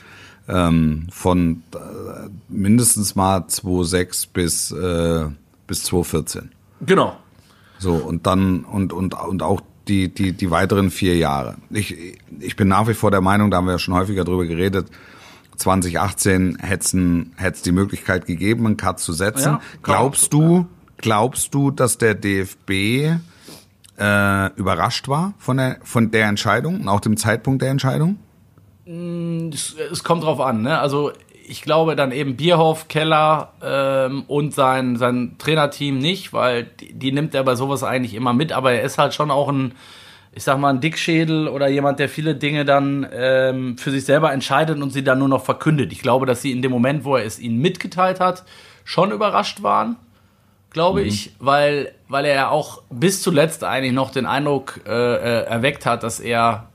[0.47, 5.26] ähm, von äh, mindestens mal 2006 bis, äh,
[5.67, 6.52] bis 2014.
[6.86, 7.17] Genau.
[7.80, 11.56] So, und dann, und, und, und auch die, die, die weiteren vier Jahre.
[11.69, 11.97] Ich,
[12.39, 14.88] ich bin nach wie vor der Meinung, da haben wir ja schon häufiger drüber geredet,
[15.57, 16.95] 2018 hätte
[17.37, 19.53] es die Möglichkeit gegeben, einen Cut zu setzen.
[19.53, 23.19] Ja, glaubst du, glaubst du, dass der DFB
[23.99, 28.17] äh, überrascht war von der, von der Entscheidung und auch dem Zeitpunkt der Entscheidung?
[28.85, 30.79] Mm, es, es kommt drauf an, ne?
[30.79, 31.11] Also
[31.45, 37.11] ich glaube dann eben Bierhoff, Keller ähm, und sein, sein Trainerteam nicht, weil die, die,
[37.11, 39.73] nimmt er bei sowas eigentlich immer mit, aber er ist halt schon auch ein,
[40.35, 44.31] ich sag mal, ein Dickschädel oder jemand, der viele Dinge dann ähm, für sich selber
[44.33, 45.91] entscheidet und sie dann nur noch verkündet.
[45.91, 48.43] Ich glaube, dass sie in dem Moment, wo er es ihnen mitgeteilt hat,
[48.83, 49.95] schon überrascht waren,
[50.71, 51.07] glaube mhm.
[51.07, 56.03] ich, weil, weil er auch bis zuletzt eigentlich noch den Eindruck äh, äh erweckt hat,
[56.03, 56.67] dass er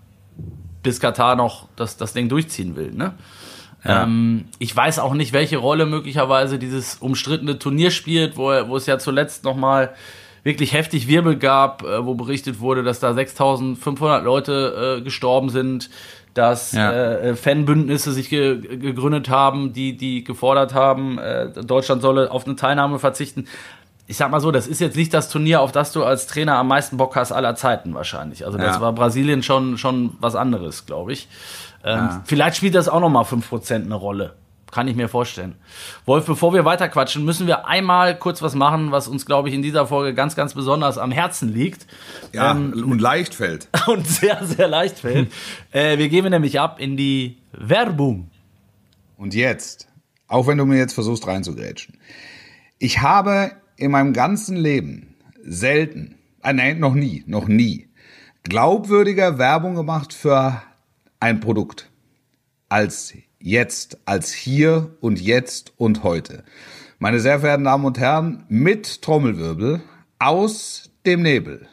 [0.83, 2.93] bis Katar noch das, das Ding durchziehen will.
[2.93, 3.15] Ne?
[3.85, 4.05] Ja.
[4.05, 8.87] Ähm, ich weiß auch nicht, welche Rolle möglicherweise dieses umstrittene Turnier spielt, wo, wo es
[8.87, 9.95] ja zuletzt nochmal
[10.43, 15.91] wirklich heftig Wirbel gab, äh, wo berichtet wurde, dass da 6500 Leute äh, gestorben sind,
[16.35, 16.93] dass ja.
[16.93, 22.57] äh, Fanbündnisse sich ge gegründet haben, die, die gefordert haben, äh, Deutschland solle auf eine
[22.57, 23.47] Teilnahme verzichten.
[24.07, 26.57] Ich sag mal so, das ist jetzt nicht das Turnier, auf das du als Trainer
[26.57, 28.47] am meisten Bock hast aller Zeiten wahrscheinlich.
[28.47, 28.81] Also das ja.
[28.81, 31.29] war Brasilien schon, schon was anderes, glaube ich.
[31.85, 32.23] Ähm, ja.
[32.25, 34.35] Vielleicht spielt das auch nochmal 5% eine Rolle.
[34.71, 35.55] Kann ich mir vorstellen.
[36.05, 39.63] Wolf, bevor wir weiterquatschen, müssen wir einmal kurz was machen, was uns, glaube ich, in
[39.63, 41.87] dieser Folge ganz, ganz besonders am Herzen liegt.
[42.33, 43.69] Ja, ähm, und leicht fällt.
[43.87, 45.33] Und sehr, sehr leicht fällt.
[45.73, 48.31] äh, wir gehen nämlich ab in die Werbung.
[49.17, 49.89] Und jetzt,
[50.27, 51.97] auch wenn du mir jetzt versuchst reinzugrätschen.
[52.79, 57.89] Ich habe in meinem ganzen Leben selten, äh, nein, noch nie, noch nie,
[58.43, 60.63] glaubwürdiger Werbung gemacht für
[61.21, 61.89] ein Produkt
[62.69, 66.45] als jetzt, als hier und jetzt und heute.
[66.99, 69.81] Meine sehr verehrten Damen und Herren, mit Trommelwirbel
[70.19, 71.69] aus dem Nebel.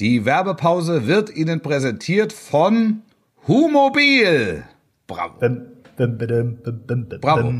[0.00, 3.02] Die Werbepause wird Ihnen präsentiert von
[3.46, 4.64] Humobil.
[5.06, 5.38] Bravo.
[7.20, 7.52] Bravo.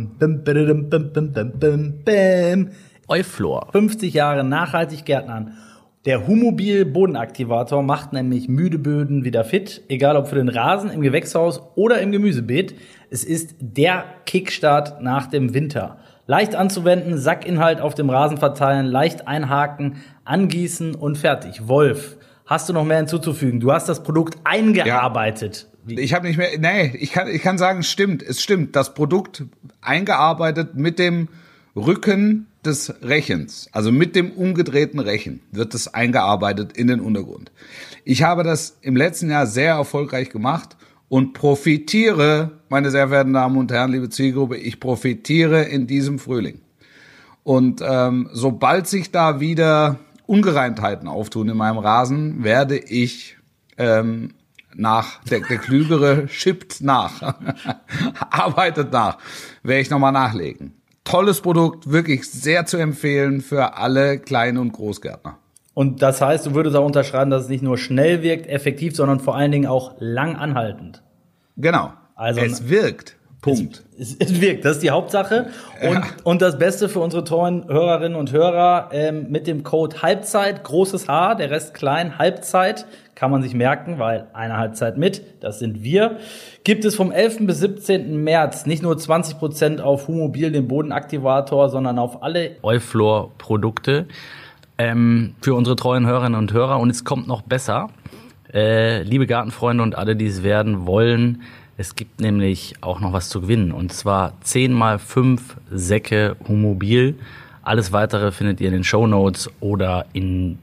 [3.08, 3.68] Euflor.
[3.72, 5.56] 50 Jahre nachhaltig Gärtnern
[6.08, 11.02] der Humobil Bodenaktivator macht nämlich müde Böden wieder fit, egal ob für den Rasen, im
[11.02, 12.74] Gewächshaus oder im Gemüsebeet.
[13.10, 15.98] Es ist der Kickstart nach dem Winter.
[16.26, 21.68] Leicht anzuwenden, Sackinhalt auf dem Rasen verteilen, leicht einhaken, angießen und fertig.
[21.68, 22.16] Wolf,
[22.46, 23.60] hast du noch mehr hinzuzufügen?
[23.60, 25.68] Du hast das Produkt eingearbeitet.
[25.86, 25.98] Ja.
[25.98, 28.76] Ich habe nicht mehr, nee, ich kann, ich kann sagen, stimmt, es stimmt.
[28.76, 29.44] Das Produkt
[29.82, 31.28] eingearbeitet mit dem
[31.76, 37.50] Rücken des Rechens, also mit dem umgedrehten Rechen, wird es eingearbeitet in den Untergrund.
[38.04, 40.76] Ich habe das im letzten Jahr sehr erfolgreich gemacht
[41.08, 46.60] und profitiere, meine sehr verehrten Damen und Herren, liebe Zielgruppe, ich profitiere in diesem Frühling.
[47.42, 53.38] Und ähm, sobald sich da wieder Ungereimtheiten auftun in meinem Rasen, werde ich
[53.78, 54.34] ähm,
[54.74, 57.34] nach, der, der Klügere schippt nach,
[58.30, 59.18] arbeitet nach,
[59.62, 60.77] werde ich nochmal nachlegen
[61.08, 65.38] tolles Produkt, wirklich sehr zu empfehlen für alle Klein- und Großgärtner.
[65.74, 69.20] Und das heißt, du würdest auch unterschreiben, dass es nicht nur schnell wirkt, effektiv, sondern
[69.20, 71.02] vor allen Dingen auch lang anhaltend.
[71.56, 71.92] Genau.
[72.14, 73.16] Also es wirkt.
[73.40, 73.84] Punkt.
[73.96, 75.50] Es, es, wirkt, das ist die Hauptsache.
[75.80, 76.04] Und, ja.
[76.24, 81.08] und das Beste für unsere treuen Hörerinnen und Hörer, ähm, mit dem Code Halbzeit, großes
[81.08, 82.86] H, der Rest klein, Halbzeit,
[83.18, 86.18] kann man sich merken, weil eine Halbzeit mit, das sind wir,
[86.62, 87.48] gibt es vom 11.
[87.48, 88.22] bis 17.
[88.22, 94.06] März nicht nur 20% auf Humobil, den Bodenaktivator, sondern auf alle Euflor-Produkte
[94.78, 96.78] ähm, für unsere treuen Hörerinnen und Hörer.
[96.78, 97.88] Und es kommt noch besser.
[98.54, 101.42] Äh, liebe Gartenfreunde und alle, die es werden wollen,
[101.76, 103.72] es gibt nämlich auch noch was zu gewinnen.
[103.72, 107.16] Und zwar 10 mal 5 Säcke Humobil.
[107.62, 110.60] Alles weitere findet ihr in den Show Notes oder in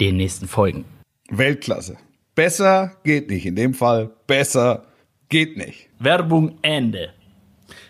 [0.00, 0.84] den nächsten Folgen.
[1.28, 1.96] Weltklasse.
[2.34, 3.46] Besser geht nicht.
[3.46, 4.84] In dem Fall besser
[5.28, 5.88] geht nicht.
[5.98, 7.10] Werbung Ende.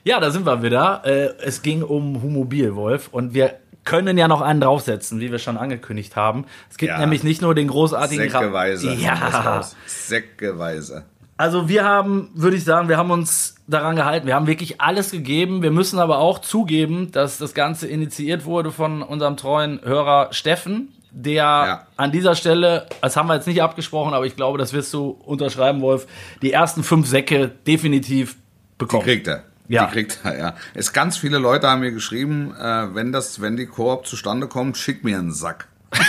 [0.05, 1.03] Ja, da sind wir wieder.
[1.05, 3.09] Äh, es ging um Humobil, Wolf.
[3.13, 6.45] Und wir können ja noch einen draufsetzen, wie wir schon angekündigt haben.
[6.71, 6.99] Es gibt ja.
[6.99, 8.93] nämlich nicht nur den großartigen Säckeweise.
[8.95, 9.63] Ja.
[9.87, 11.05] Säckeweise.
[11.39, 14.27] Also wir haben, würde ich sagen, wir haben uns daran gehalten.
[14.27, 15.63] Wir haben wirklich alles gegeben.
[15.63, 20.93] Wir müssen aber auch zugeben, dass das Ganze initiiert wurde von unserem treuen Hörer Steffen,
[21.11, 21.87] der ja.
[21.97, 25.11] an dieser Stelle, das haben wir jetzt nicht abgesprochen, aber ich glaube, das wirst du
[25.25, 26.07] unterschreiben, Wolf,
[26.43, 28.37] die ersten fünf Säcke definitiv
[28.77, 29.05] bekommen.
[29.05, 29.45] Die kriegt er.
[29.69, 29.87] Ja.
[29.87, 30.55] Die kriegt er, ja.
[30.75, 34.77] Es ganz viele Leute haben mir geschrieben, äh, wenn das, wenn die Koop zustande kommt,
[34.77, 35.69] schick mir einen Sack.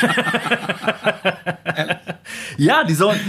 [2.57, 3.19] ja, die sollen.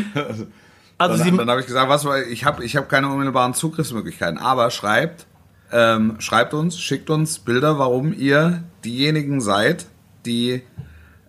[0.98, 4.70] Also dann, dann habe ich gesagt, was ich habe ich hab keine unmittelbaren Zugriffsmöglichkeiten, aber
[4.70, 5.26] schreibt
[5.72, 9.86] ähm, schreibt uns, schickt uns Bilder, warum ihr diejenigen seid,
[10.26, 10.62] die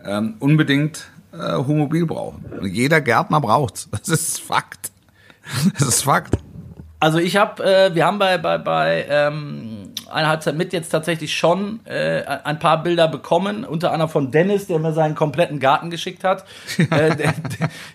[0.06, 2.46] ähm, unbedingt äh, Homobil brauchen.
[2.64, 3.90] Jeder Gärtner braucht's.
[3.92, 4.92] Das ist Fakt.
[5.78, 6.38] Das ist Fakt.
[7.00, 11.34] Also ich habe, äh, wir haben bei bei bei ähm, einer Halbzeit mit jetzt tatsächlich
[11.34, 15.90] schon äh, ein paar Bilder bekommen, unter anderem von Dennis, der mir seinen kompletten Garten
[15.90, 16.46] geschickt hat.
[16.78, 17.34] äh, der, der,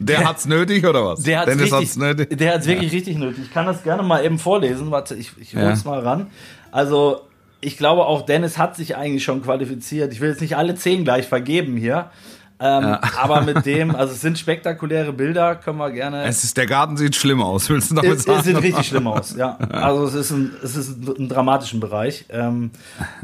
[0.01, 1.23] der hat's nötig oder was?
[1.23, 2.37] Der hat's Dennis richtig, hat's nötig.
[2.37, 2.97] Der hat's wirklich ja.
[2.97, 3.45] richtig nötig.
[3.45, 4.91] Ich kann das gerne mal eben vorlesen.
[4.91, 5.91] Warte, ich, ich hol's ja.
[5.91, 6.27] mal ran.
[6.73, 7.23] Also
[7.61, 10.13] ich glaube auch Dennis hat sich eigentlich schon qualifiziert.
[10.13, 12.11] Ich will jetzt nicht alle zehn gleich vergeben hier.
[12.59, 13.01] Ähm, ja.
[13.19, 16.25] Aber mit dem, also es sind spektakuläre Bilder, können wir gerne.
[16.25, 18.39] Es ist, der Garten sieht schlimm aus, willst du damit sagen?
[18.39, 19.57] Es sieht richtig schlimm aus, ja.
[19.57, 22.25] Also es ist ein, es ist ein dramatischen Bereich.
[22.31, 22.71] Ähm,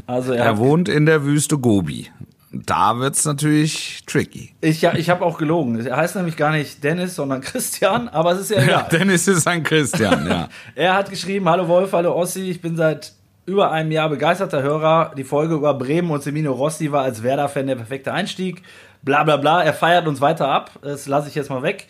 [0.05, 2.09] also er, er wohnt in der Wüste Gobi.
[2.51, 4.53] Da wird's natürlich tricky.
[4.61, 5.83] Ich, ja, ich habe auch gelogen.
[5.83, 8.69] Er heißt nämlich gar nicht Dennis, sondern Christian, aber es ist ja egal.
[8.69, 10.49] Ja, Dennis ist ein Christian, ja.
[10.75, 13.13] er hat geschrieben, hallo Wolf, hallo Ossi, ich bin seit
[13.45, 15.13] über einem Jahr begeisterter Hörer.
[15.17, 18.63] Die Folge über Bremen und Semino Rossi war als Werder-Fan der perfekte Einstieg
[19.03, 20.71] bla bla bla, er feiert uns weiter ab.
[20.81, 21.87] Das lasse ich jetzt mal weg.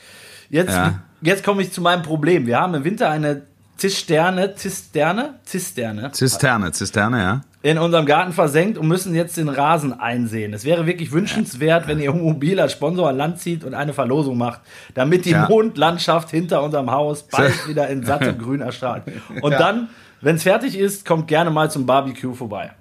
[0.49, 0.99] Jetzt, ja.
[1.21, 2.45] jetzt komme ich zu meinem Problem.
[2.45, 3.43] Wir haben im Winter eine
[3.77, 6.11] Zisterne, Zisterne, Zisterne.
[6.11, 7.41] Zisterne, Zisterne, ja.
[7.63, 10.53] In unserem Garten versenkt und müssen jetzt den Rasen einsehen.
[10.53, 14.37] Es wäre wirklich wünschenswert, wenn ihr Mobil als Sponsor an Land zieht und eine Verlosung
[14.37, 14.59] macht,
[14.93, 15.47] damit die ja.
[15.47, 19.03] Mondlandschaft hinter unserem Haus bald wieder in sattem Grün erstrahlt.
[19.41, 19.57] Und ja.
[19.57, 19.89] dann,
[20.23, 22.71] wenn es fertig ist, kommt gerne mal zum Barbecue vorbei.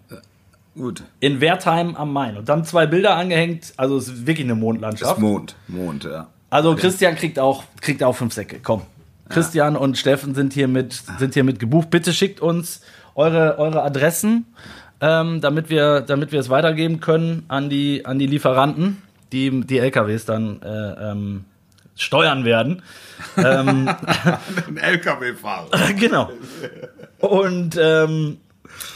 [0.74, 1.02] Gut.
[1.20, 2.36] In Wertheim am Main.
[2.36, 3.74] Und dann zwei Bilder angehängt.
[3.76, 5.18] Also es ist wirklich eine Mondlandschaft.
[5.18, 6.28] Ist Mond, Mond, ja.
[6.48, 8.58] Also Christian kriegt auch, kriegt auch fünf Säcke.
[8.62, 8.80] Komm.
[8.80, 9.34] Ja.
[9.34, 11.90] Christian und Steffen sind hier mit, sind hier mit gebucht.
[11.90, 12.80] Bitte schickt uns
[13.14, 14.46] eure, eure Adressen,
[15.00, 19.78] ähm, damit, wir, damit wir es weitergeben können an die, an die Lieferanten, die die
[19.78, 21.44] LKWs dann äh, ähm,
[22.02, 22.82] steuern werden.
[23.36, 23.88] ähm,
[24.68, 25.68] Ein LKW-Fahrer.
[25.98, 26.30] genau.
[27.20, 28.38] Und ähm,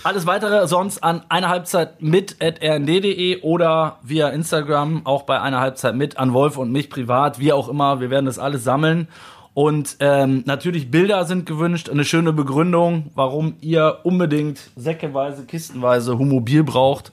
[0.02, 5.60] alles weitere sonst an eine Halbzeit mit at rnd.de oder via Instagram auch bei einer
[5.60, 8.00] Halbzeit mit an Wolf und mich privat, wie auch immer.
[8.00, 9.08] Wir werden das alles sammeln.
[9.56, 16.62] Und ähm, natürlich Bilder sind gewünscht, eine schöne Begründung, warum ihr unbedingt säckeweise, kistenweise Humobil
[16.62, 17.10] braucht.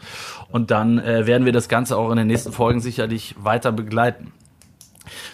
[0.51, 4.33] Und dann äh, werden wir das Ganze auch in den nächsten Folgen sicherlich weiter begleiten.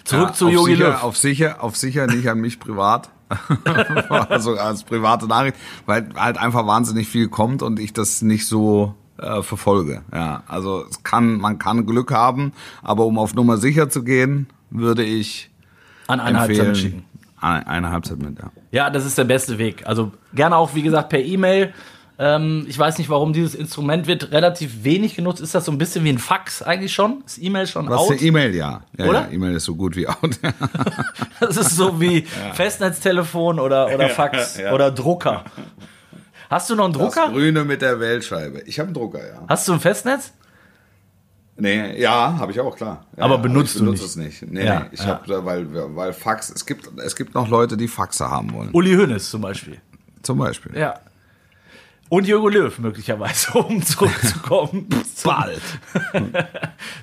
[0.04, 1.02] Zurück ja, zu Yogi Löw.
[1.02, 3.10] Auf sicher, auf sicher nicht an mich privat.
[4.28, 5.56] also als private Nachricht,
[5.86, 10.02] weil halt einfach wahnsinnig viel kommt und ich das nicht so äh, verfolge.
[10.12, 12.52] Ja, also es kann, man kann Glück haben,
[12.82, 15.50] aber um auf Nummer sicher zu gehen, würde ich
[16.08, 17.04] an eine Halbzeit schicken.
[17.40, 18.50] Eine Halbzeit mit, ja.
[18.70, 19.86] Ja, das ist der beste Weg.
[19.86, 21.72] Also gerne auch, wie gesagt, per E-Mail
[22.22, 25.40] ähm, ich weiß nicht, warum dieses Instrument wird relativ wenig genutzt.
[25.40, 27.22] Ist das so ein bisschen wie ein Fax eigentlich schon?
[27.24, 28.10] Ist E-Mail schon Was out?
[28.10, 28.82] Was E-Mail, ja.
[28.98, 29.06] ja.
[29.06, 29.20] Oder?
[29.22, 30.38] Ja, E-Mail ist so gut wie out.
[31.40, 32.52] das ist so wie ja.
[32.52, 35.44] Festnetztelefon oder, oder Fax oder Drucker.
[36.50, 37.22] Hast du noch einen Drucker?
[37.24, 38.60] Das Grüne mit der Wählscheibe.
[38.66, 39.42] Ich habe einen Drucker, ja.
[39.48, 40.34] Hast du ein Festnetz?
[41.56, 43.06] Nee, ja, habe ich auch, klar.
[43.16, 44.04] Ja, aber benutzt aber du nicht?
[44.04, 44.42] es nicht.
[44.42, 45.06] Nee, ja, nee ich ja.
[45.06, 48.70] habe, weil, weil Fax, es gibt, es gibt noch Leute, die Faxe haben wollen.
[48.72, 49.78] Uli Hoeneß zum Beispiel.
[50.22, 50.76] Zum Beispiel.
[50.76, 51.00] Ja,
[52.10, 54.86] und Jürgen Löw möglicherweise, um zurückzukommen.
[55.24, 55.62] Bald.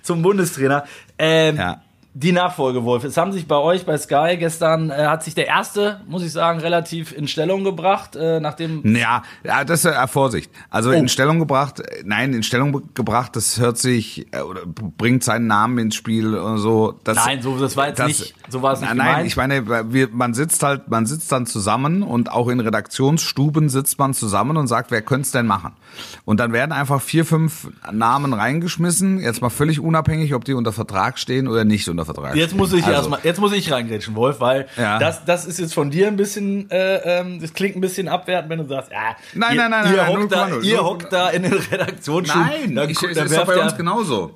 [0.03, 0.85] Zum Bundestrainer.
[1.17, 1.81] Ähm, ja
[2.19, 3.03] die Nachfolge, Wolf.
[3.03, 6.31] Es haben sich bei euch bei Sky gestern äh, hat sich der erste, muss ich
[6.31, 8.95] sagen, relativ in Stellung gebracht, äh, nachdem.
[8.95, 10.51] Ja, ja, das ist äh, Vorsicht.
[10.71, 10.93] Also oh.
[10.93, 15.45] in Stellung gebracht, äh, nein, in Stellung gebracht, das hört sich äh, oder bringt seinen
[15.45, 16.95] Namen ins Spiel oder so.
[17.03, 18.95] Das, nein, so das war jetzt das, nicht, so war es nicht.
[18.95, 19.27] Nein, gemeint.
[19.27, 23.99] ich meine, wir, man sitzt halt, man sitzt dann zusammen und auch in Redaktionsstuben sitzt
[23.99, 25.73] man zusammen und sagt, wer könnte es denn machen?
[26.25, 30.73] Und dann werden einfach vier, fünf Namen reingeschmissen, jetzt mal völlig unabhängig, ob die unter
[30.73, 32.35] Vertrag stehen oder nicht unter Vertrag.
[32.35, 32.95] Jetzt muss ich also.
[32.95, 34.99] erstmal, jetzt muss ich reingrätschen, Wolf, weil ja.
[34.99, 38.49] das, das ist jetzt von dir ein bisschen, äh, ähm, das klingt ein bisschen abwertend,
[38.49, 41.29] wenn du sagst, ja, nein, ihr, nein, nein, ihr, nein, hockt, da, ihr hockt da
[41.29, 42.45] in den Redaktionsschuhen.
[42.45, 44.33] Nein, da, ich, da ist doch bei uns genauso.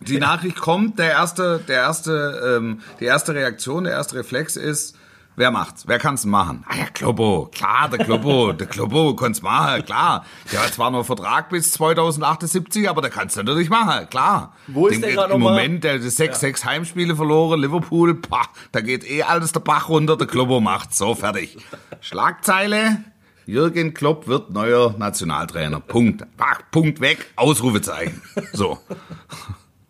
[0.00, 4.96] Die Nachricht kommt, der erste, der erste, ähm, die erste Reaktion, der erste Reflex ist,
[5.36, 5.88] Wer macht's?
[5.88, 6.64] Wer kann's machen?
[6.68, 7.50] Ah ja, Kloppo.
[7.52, 8.52] Klar, der Kloppo.
[8.58, 10.24] der Kloppo kann's machen, klar.
[10.52, 14.54] Der hat zwar nur Vertrag bis 2078, aber der kann's natürlich machen, klar.
[14.68, 16.34] Wo ist Den, der gerade Im Moment, der hat sechs, ja.
[16.34, 20.98] sechs Heimspiele verloren, Liverpool, pah, da geht eh alles der Bach runter, der Kloppo macht's.
[20.98, 21.56] So, fertig.
[22.00, 23.04] Schlagzeile.
[23.46, 25.80] Jürgen Klopp wird neuer Nationaltrainer.
[25.80, 26.24] Punkt.
[26.36, 27.26] Bach, Punkt weg.
[27.36, 28.22] Ausrufezeichen.
[28.52, 28.78] So.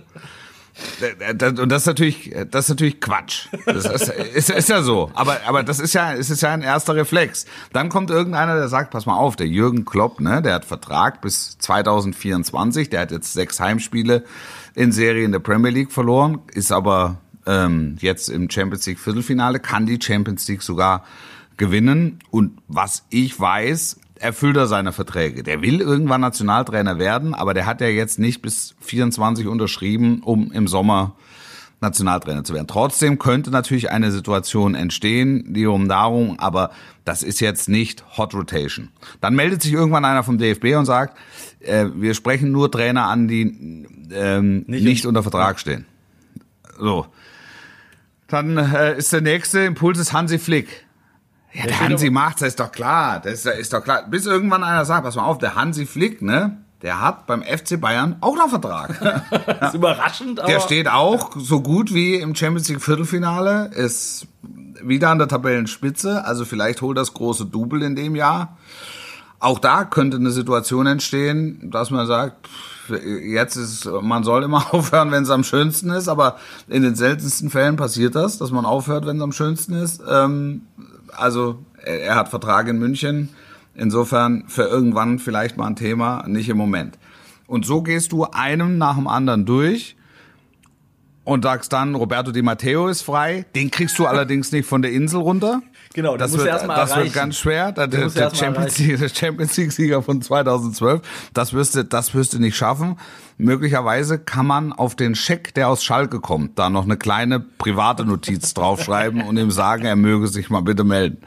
[1.60, 3.48] Und das ist natürlich, das ist natürlich Quatsch.
[3.66, 5.10] Das ist, ist, ist ja so.
[5.14, 7.46] Aber, aber das ist ja, es ja ein erster Reflex.
[7.72, 11.20] Dann kommt irgendeiner, der sagt, pass mal auf, der Jürgen Klopp, ne, der hat Vertrag
[11.20, 14.24] bis 2024, der hat jetzt sechs Heimspiele
[14.74, 19.60] in Serie in der Premier League verloren, ist aber ähm, jetzt im Champions League Viertelfinale,
[19.60, 21.04] kann die Champions League sogar
[21.56, 22.18] gewinnen.
[22.30, 25.42] Und was ich weiß, erfüllt er seine Verträge.
[25.42, 30.52] Der will irgendwann Nationaltrainer werden, aber der hat ja jetzt nicht bis 24 unterschrieben, um
[30.52, 31.16] im Sommer
[31.80, 32.68] Nationaltrainer zu werden.
[32.68, 36.70] Trotzdem könnte natürlich eine Situation entstehen, die um darum, aber
[37.04, 38.90] das ist jetzt nicht Hot Rotation.
[39.20, 41.18] Dann meldet sich irgendwann einer vom DFB und sagt,
[41.58, 45.84] äh, wir sprechen nur Trainer an, die ähm, nicht, nicht unter Vertrag stehen.
[46.78, 47.06] So.
[48.28, 50.86] Dann äh, ist der nächste Impuls ist Hansi Flick.
[51.54, 53.20] Ja, der, der Hansi macht's, das ist doch klar.
[53.20, 54.06] Das ist doch klar.
[54.08, 56.58] Bis irgendwann einer sagt, pass mal auf, der Hansi Flick, ne?
[56.82, 58.98] Der hat beim FC Bayern auch noch Vertrag.
[59.60, 60.48] das ist überraschend, aber.
[60.48, 64.26] Der steht auch so gut wie im Champions League Viertelfinale, ist
[64.82, 68.56] wieder an der Tabellenspitze, also vielleicht holt das große Double in dem Jahr.
[69.38, 72.48] Auch da könnte eine Situation entstehen, dass man sagt,
[73.24, 76.36] jetzt ist, man soll immer aufhören, wenn es am schönsten ist, aber
[76.68, 80.02] in den seltensten Fällen passiert das, dass man aufhört, wenn es am schönsten ist.
[80.08, 80.62] Ähm,
[81.16, 83.30] also er hat Vertrag in München,
[83.74, 86.98] insofern für irgendwann vielleicht mal ein Thema, nicht im Moment.
[87.46, 89.96] Und so gehst du einem nach dem anderen durch
[91.24, 93.44] und sagst dann, Roberto Di Matteo ist frei.
[93.54, 95.62] Den kriegst du allerdings nicht von der Insel runter.
[95.94, 97.04] Genau, das, wird, das erreichen.
[97.04, 97.70] wird ganz schwer.
[97.72, 101.02] Der, der, Champions League, der Champions League-Sieger von 2012,
[101.34, 102.96] das wirst, du, das wirst du nicht schaffen.
[103.36, 108.04] Möglicherweise kann man auf den Scheck, der aus Schalke kommt, da noch eine kleine private
[108.04, 111.18] Notiz draufschreiben und ihm sagen, er möge sich mal bitte melden.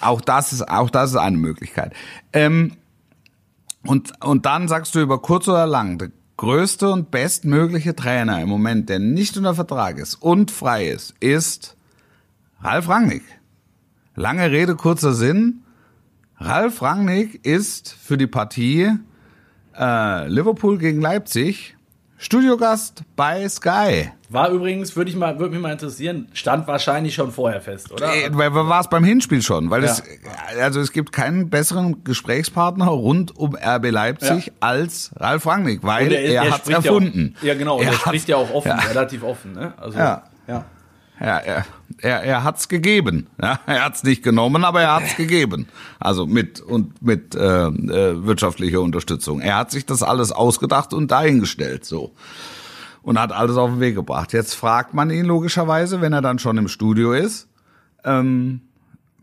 [0.00, 1.94] Auch das ist, auch das ist eine Möglichkeit.
[2.32, 2.72] Ähm,
[3.84, 6.10] und, und dann sagst du über kurz oder lang, der
[6.42, 11.76] größte und bestmögliche Trainer im Moment, der nicht unter Vertrag ist und frei ist, ist
[12.60, 13.22] Ralf Rangnick.
[14.16, 15.62] Lange Rede, kurzer Sinn.
[16.38, 18.90] Ralf Rangnick ist für die Partie
[19.78, 21.76] äh, Liverpool gegen Leipzig
[22.18, 24.10] Studiogast bei Sky.
[24.32, 28.14] War übrigens, würde ich mal, würde mich mal interessieren, stand wahrscheinlich schon vorher fest, oder?
[28.14, 29.90] Äh, war es beim Hinspiel schon, weil ja.
[29.90, 30.02] es,
[30.58, 34.52] also es gibt keinen besseren Gesprächspartner rund um RB Leipzig ja.
[34.60, 37.34] als Ralf Rangnick, weil er, er, er hat erfunden.
[37.34, 39.74] Ja, auch, ja genau, er, er spricht ja auch offen, relativ offen, ne?
[39.76, 40.22] Also, ja.
[40.46, 40.64] ja.
[41.20, 41.66] Ja, er,
[41.98, 43.28] er, er hat's gegeben.
[43.40, 45.68] Ja, er hat's nicht genommen, aber er hat's gegeben.
[46.00, 49.40] Also mit und mit äh, äh, wirtschaftlicher Unterstützung.
[49.40, 52.12] Er hat sich das alles ausgedacht und dahingestellt so
[53.02, 54.32] und hat alles auf den Weg gebracht.
[54.32, 57.48] Jetzt fragt man ihn logischerweise, wenn er dann schon im Studio ist,
[58.04, 58.62] ähm,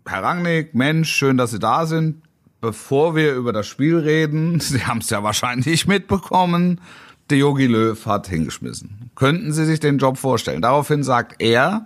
[0.05, 2.23] Herr Rangnick, Mensch, schön, dass Sie da sind.
[2.61, 6.81] Bevor wir über das Spiel reden, Sie haben es ja wahrscheinlich mitbekommen,
[7.29, 9.11] der Yogi Löw hat hingeschmissen.
[9.15, 10.61] Könnten Sie sich den Job vorstellen?
[10.61, 11.85] Daraufhin sagt er,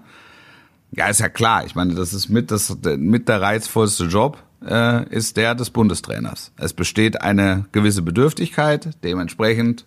[0.92, 5.08] ja, ist ja klar, ich meine, das ist mit, das, mit der reizvollste Job, äh,
[5.10, 6.54] ist der des Bundestrainers.
[6.56, 9.86] Es besteht eine gewisse Bedürftigkeit, dementsprechend,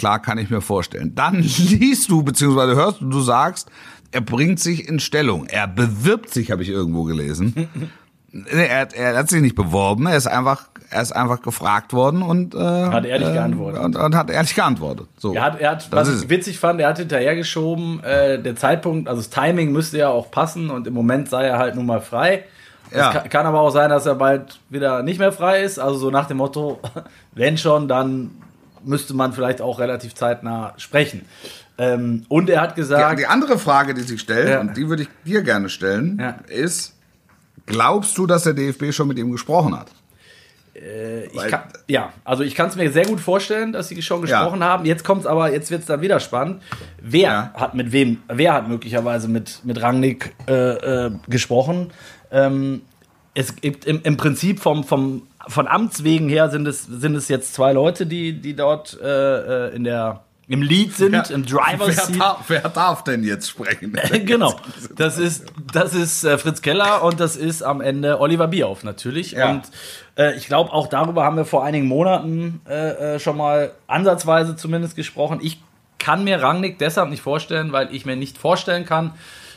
[0.00, 1.14] klar kann ich mir vorstellen.
[1.14, 3.70] Dann liest du, beziehungsweise hörst du, du sagst,
[4.10, 5.46] er bringt sich in Stellung.
[5.46, 7.68] Er bewirbt sich, habe ich irgendwo gelesen.
[8.50, 12.52] er, er hat sich nicht beworben, er ist einfach er ist einfach gefragt worden und
[12.52, 13.80] äh, hat ehrlich äh, geantwortet.
[13.80, 15.06] Und, und, hat ehrlich geantwortet.
[15.18, 15.34] So.
[15.34, 19.20] Er hat, er hat was ich witzig fand, er hat hinterhergeschoben, äh, der Zeitpunkt, also
[19.20, 22.42] das Timing müsste ja auch passen und im Moment sei er halt nun mal frei.
[22.92, 23.08] Ja.
[23.08, 25.78] Es kann, kann, aber auch sein, dass er bald wieder nicht mehr frei ist.
[25.78, 26.80] Also so nach dem Motto,
[27.34, 28.32] wenn schon, dann
[28.84, 31.26] müsste man vielleicht auch relativ zeitnah sprechen.
[31.78, 33.12] Ähm, und er hat gesagt.
[33.12, 34.60] Die, die, andere Frage, die sich stellt, ja.
[34.60, 36.36] und die würde ich dir gerne stellen, ja.
[36.48, 36.94] ist,
[37.66, 39.88] glaubst du, dass der DFB schon mit ihm gesprochen hat?
[40.74, 44.60] Äh, kann, ja, also ich kann es mir sehr gut vorstellen, dass sie schon gesprochen
[44.60, 44.66] ja.
[44.66, 44.84] haben.
[44.84, 46.62] Jetzt kommt es aber, jetzt wird es dann wieder spannend.
[47.02, 47.52] Wer ja.
[47.54, 51.92] hat mit wem, wer hat möglicherweise mit, mit Rangnick äh, äh, gesprochen?
[52.30, 52.82] Ähm,
[53.34, 57.28] es gibt im, im Prinzip vom, vom, von Amts wegen her sind es, sind es
[57.28, 61.46] jetzt zwei Leute, die, die dort äh, äh in der im Lead sind, wer, im
[61.46, 62.08] Driver Seat.
[62.08, 63.96] Wer darf, wer darf denn jetzt sprechen?
[64.24, 64.56] genau.
[64.96, 69.30] Das ist, das ist äh, Fritz Keller und das ist am Ende Oliver Bierhoff natürlich.
[69.30, 69.52] Ja.
[69.52, 69.62] Und
[70.18, 74.56] äh, ich glaube, auch darüber haben wir vor einigen Monaten äh, äh, schon mal ansatzweise
[74.56, 75.38] zumindest gesprochen.
[75.40, 75.62] Ich
[76.00, 79.12] kann mir Rangnick deshalb nicht vorstellen, weil ich mir nicht vorstellen kann,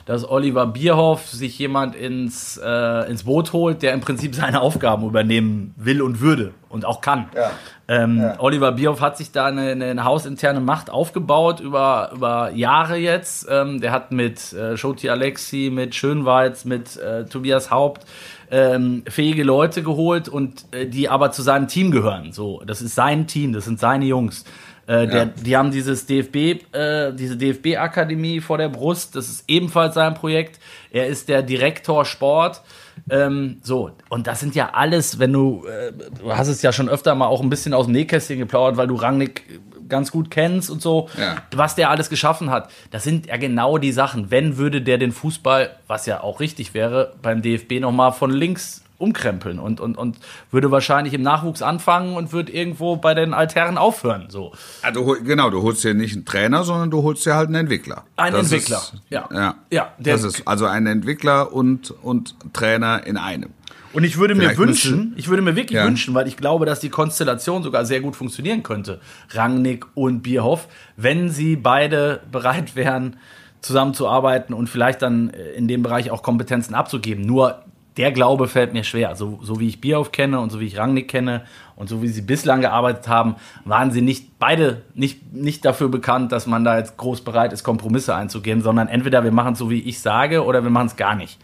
[0.06, 5.06] dass Oliver Bierhoff sich jemand ins, äh, ins Boot holt, der im Prinzip seine Aufgaben
[5.06, 7.28] übernehmen will und würde und auch kann.
[7.36, 7.52] Ja.
[7.88, 8.36] Ähm, ja.
[8.40, 13.48] Oliver Bierhoff hat sich da eine, eine, hausinterne Macht aufgebaut über, über Jahre jetzt.
[13.50, 18.06] Ähm, der hat mit äh, Shoti Alexi, mit Schönweiz, mit äh, Tobias Haupt
[18.54, 22.32] ähm, fähige Leute geholt und äh, die aber zu seinem Team gehören.
[22.32, 24.46] So, das ist sein Team, das sind seine Jungs.
[24.86, 25.26] Äh, der, ja.
[25.26, 26.36] Die haben dieses DFB,
[26.74, 29.16] äh, diese DFB-Akademie vor der Brust.
[29.16, 30.60] Das ist ebenfalls sein Projekt.
[30.92, 32.62] Er ist der Direktor Sport.
[33.10, 36.90] Ähm, so, und das sind ja alles, wenn du, äh, du hast es ja schon
[36.90, 39.60] öfter mal auch ein bisschen aus dem Nähkästchen geplaudert, weil du Rangnick
[39.90, 41.36] ganz gut kennst und so, ja.
[41.54, 42.70] was der alles geschaffen hat.
[42.92, 44.32] Das sind ja genau die Sachen.
[44.32, 48.84] Wenn würde der den Fußball, was ja auch richtig wäre, beim DFB nochmal von links
[49.04, 50.18] umkrempeln und, und, und
[50.52, 54.26] würde wahrscheinlich im Nachwuchs anfangen und würde irgendwo bei den Altherren aufhören.
[54.30, 54.54] So.
[54.82, 58.06] Also, genau, du holst dir nicht einen Trainer, sondern du holst dir halt einen Entwickler.
[58.16, 59.30] Einen das Entwickler, ist, ja.
[59.32, 63.50] Ja, ja das ist also ein Entwickler und, und Trainer in einem.
[63.94, 65.86] Und ich würde Vielleicht mir wünschen, ich würde mir wirklich ja.
[65.86, 69.00] wünschen, weil ich glaube, dass die Konstellation sogar sehr gut funktionieren könnte,
[69.30, 73.18] Rangnick und Bierhoff, wenn sie beide bereit wären,
[73.62, 77.26] zusammenzuarbeiten und vielleicht dann äh, in dem Bereich auch Kompetenzen abzugeben.
[77.26, 77.64] Nur
[77.98, 79.16] der Glaube fällt mir schwer.
[79.16, 82.08] So, so wie ich Bierhoff kenne und so wie ich Rangnick kenne und so wie
[82.08, 83.36] sie bislang gearbeitet haben,
[83.66, 87.64] waren sie nicht beide nicht, nicht dafür bekannt, dass man da jetzt groß bereit ist,
[87.64, 90.96] Kompromisse einzugehen, sondern entweder wir machen es so, wie ich sage, oder wir machen es
[90.96, 91.40] gar nicht.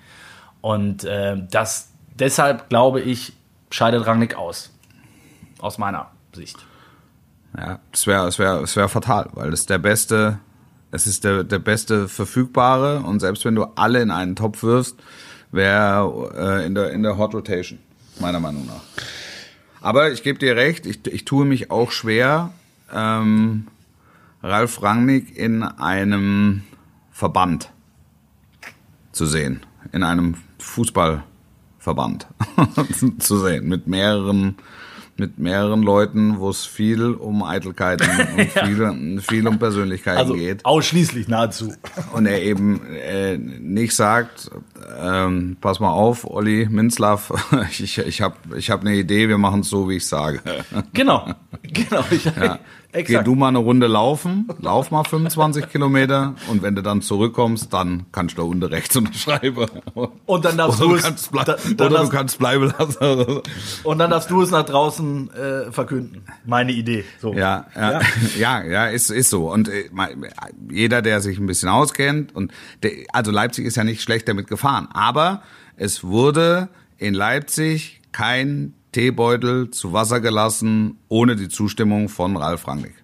[0.62, 3.34] Und äh, das, deshalb glaube ich,
[3.70, 4.74] scheidet Rangnick aus.
[5.60, 6.58] Aus meiner Sicht.
[7.58, 10.40] Ja, es wäre es wär, es wär fatal, weil das der beste,
[10.92, 14.98] es ist der, der beste verfügbare und selbst wenn du alle in einen Topf wirfst,
[15.52, 17.80] wäre äh, in, der, in der Hot Rotation,
[18.20, 18.82] meiner Meinung nach.
[19.82, 22.52] Aber ich gebe dir recht, ich, ich tue mich auch schwer,
[22.94, 23.68] ähm,
[24.42, 26.64] Ralf Rangnick in einem
[27.12, 27.72] Verband
[29.12, 31.24] zu sehen, in einem Fußball.
[31.80, 32.28] Verband
[33.20, 34.58] zu sehen, mit mehreren
[35.20, 38.08] mit mehreren Leuten, wo es viel um Eitelkeiten
[38.38, 40.66] und viel, viel um Persönlichkeiten also geht.
[40.66, 41.74] Ausschließlich nahezu.
[42.14, 44.50] Und er eben äh, nicht sagt,
[45.02, 47.32] ähm, pass mal auf, Olli Minzlaff,
[47.72, 50.42] ich, ich habe ich hab eine Idee, wir machen es so, wie ich sage.
[50.94, 51.34] Genau,
[51.74, 52.04] genau.
[52.12, 52.60] Ich, ja.
[52.92, 53.24] Exakt.
[53.24, 57.72] Geh du mal eine Runde laufen, lauf mal 25 Kilometer und wenn du dann zurückkommst,
[57.72, 59.68] dann kannst du da unten rechts unterschreiben.
[60.26, 63.42] Und dann darfst oder du, es, da, oder darfst, du kannst bleiben lassen.
[63.84, 66.24] Und dann darfst du es nach draußen äh, verkünden.
[66.46, 67.06] Meine Idee.
[67.22, 67.36] So.
[67.36, 68.02] Ja, ja, ja,
[68.40, 69.52] ja, ja, ist, ist so.
[69.52, 69.88] Und äh,
[70.72, 72.52] jeder, der sich ein bisschen auskennt und
[72.82, 75.44] der, also Leipzig ist ja nicht schlecht damit gefahren, aber
[75.76, 82.96] es wurde in Leipzig kein Teebeutel zu Wasser gelassen, ohne die Zustimmung von Ralf Rangnick.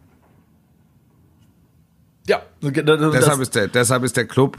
[2.27, 4.57] Ja, deshalb ist, der, deshalb ist der Club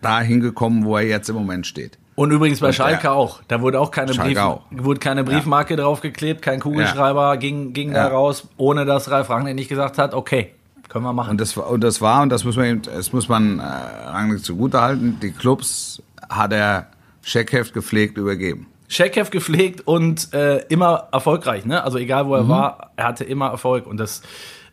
[0.00, 1.98] dahin gekommen, wo er jetzt im Moment steht.
[2.14, 3.42] Und übrigens bei Und Schalke der, auch.
[3.48, 4.62] Da wurde auch keine, Brief, auch.
[4.70, 5.82] Wurde keine Briefmarke ja.
[5.82, 7.36] draufgeklebt, kein Kugelschreiber ja.
[7.36, 8.04] ging, ging ja.
[8.04, 10.54] da raus, ohne dass Ralf Rangnick nicht gesagt hat, okay,
[10.88, 11.30] können wir machen.
[11.30, 14.44] Und das, und das war, und das muss man, eben, das muss man äh, Rangnick
[14.44, 16.88] zugutehalten, die Clubs hat er
[17.22, 18.66] Scheckheft gepflegt übergeben.
[18.92, 21.64] Schekev gepflegt und äh, immer erfolgreich.
[21.64, 21.82] Ne?
[21.82, 22.48] Also egal wo er mhm.
[22.48, 23.86] war, er hatte immer Erfolg.
[23.86, 24.20] Und das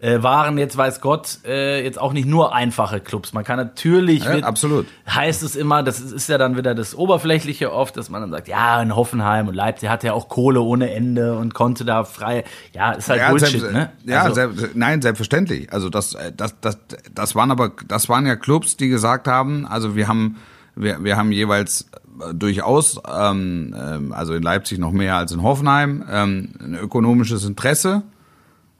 [0.02, 3.32] äh, waren jetzt, weiß Gott, äh, jetzt auch nicht nur einfache Clubs.
[3.32, 4.88] Man kann natürlich, ja, wird, absolut.
[5.10, 8.32] heißt es immer, das ist, ist ja dann wieder das Oberflächliche oft, dass man dann
[8.32, 12.04] sagt, ja, in Hoffenheim und Leipzig hatte ja auch Kohle ohne Ende und konnte da
[12.04, 12.44] frei,
[12.74, 13.92] ja, ist halt ja, Bullshit, selbst, ne?
[14.04, 15.72] Ja, also, selbst, nein, selbstverständlich.
[15.72, 16.78] Also das, äh, das, das,
[17.14, 20.36] das waren aber, das waren ja Clubs, die gesagt haben, also wir haben,
[20.76, 21.90] wir, wir haben jeweils
[22.34, 28.04] durchaus, ähm, ähm, also in Leipzig noch mehr als in Hoffenheim, ähm, ein ökonomisches Interesse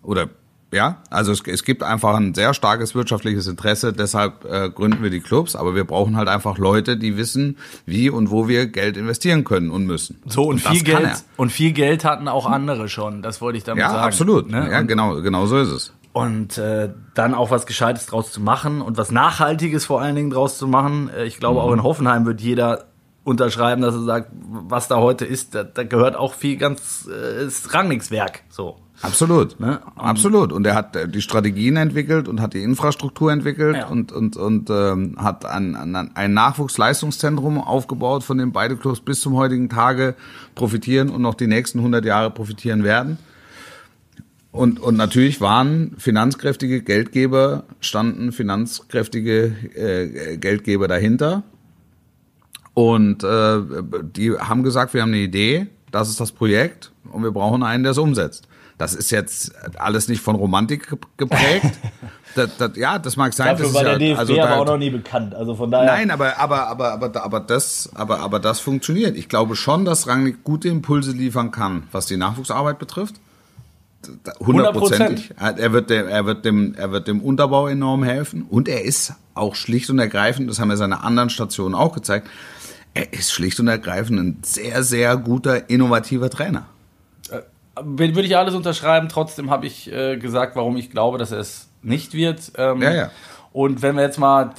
[0.02, 0.30] oder
[0.72, 5.10] ja, also es, es gibt einfach ein sehr starkes wirtschaftliches Interesse, deshalb äh, gründen wir
[5.10, 8.96] die Clubs, aber wir brauchen halt einfach Leute, die wissen, wie und wo wir Geld
[8.96, 10.22] investieren können und müssen.
[10.28, 13.64] So und, und viel Geld und viel Geld hatten auch andere schon, das wollte ich
[13.64, 14.04] damit ja, sagen.
[14.04, 14.52] Absolut.
[14.52, 14.70] Ne?
[14.70, 15.94] Ja, genau, genau so ist es.
[16.12, 20.32] Und äh, dann auch was Gescheites draus zu machen und was Nachhaltiges vor allen Dingen
[20.32, 21.10] draus zu machen.
[21.10, 21.66] Äh, ich glaube, mhm.
[21.66, 22.89] auch in Hoffenheim wird jeder
[23.30, 27.46] unterschreiben, dass er sagt, was da heute ist, da, da gehört auch viel ganz äh,
[27.46, 28.42] ist Rangnicks Werk.
[28.50, 28.78] So.
[29.02, 29.80] Absolut, ne?
[29.96, 30.52] absolut.
[30.52, 33.88] Und er hat äh, die Strategien entwickelt und hat die Infrastruktur entwickelt ja.
[33.88, 39.22] und und und ähm, hat ein, ein, ein Nachwuchsleistungszentrum aufgebaut, von dem beide Clubs bis
[39.22, 40.16] zum heutigen Tage
[40.56, 43.20] profitieren und noch die nächsten 100 Jahre profitieren werden.
[44.52, 51.44] Und, und natürlich waren finanzkräftige Geldgeber, standen finanzkräftige äh, Geldgeber dahinter.
[52.80, 53.60] Und äh,
[54.04, 57.84] die haben gesagt, wir haben eine Idee, das ist das Projekt und wir brauchen einen,
[57.84, 58.48] der es umsetzt.
[58.78, 61.78] Das ist jetzt alles nicht von Romantik geprägt.
[62.36, 63.48] das, das, ja, das mag sein.
[63.48, 65.36] Dafür das war der ja, DFB also aber auch noch nie bekannt.
[65.36, 65.92] Also von daher.
[65.92, 69.18] Nein, aber aber aber aber aber das aber aber das funktioniert.
[69.18, 73.16] Ich glaube schon, dass Rangnick gute Impulse liefern kann, was die Nachwuchsarbeit betrifft.
[74.40, 75.34] Hundertprozentig.
[75.38, 79.16] Er wird dem, er wird dem, er wird dem Unterbau enorm helfen und er ist
[79.34, 82.30] auch schlicht und ergreifend, das haben ja seine anderen Stationen auch gezeigt,
[83.00, 86.66] er ist schlicht und ergreifend ein sehr, sehr guter, innovativer Trainer.
[87.32, 87.42] Äh,
[87.84, 89.08] würde ich alles unterschreiben.
[89.10, 92.52] Trotzdem habe ich äh, gesagt, warum ich glaube, dass er es nicht wird.
[92.58, 93.12] Ähm, ja, ja.
[93.52, 94.52] Und wenn wir jetzt mal,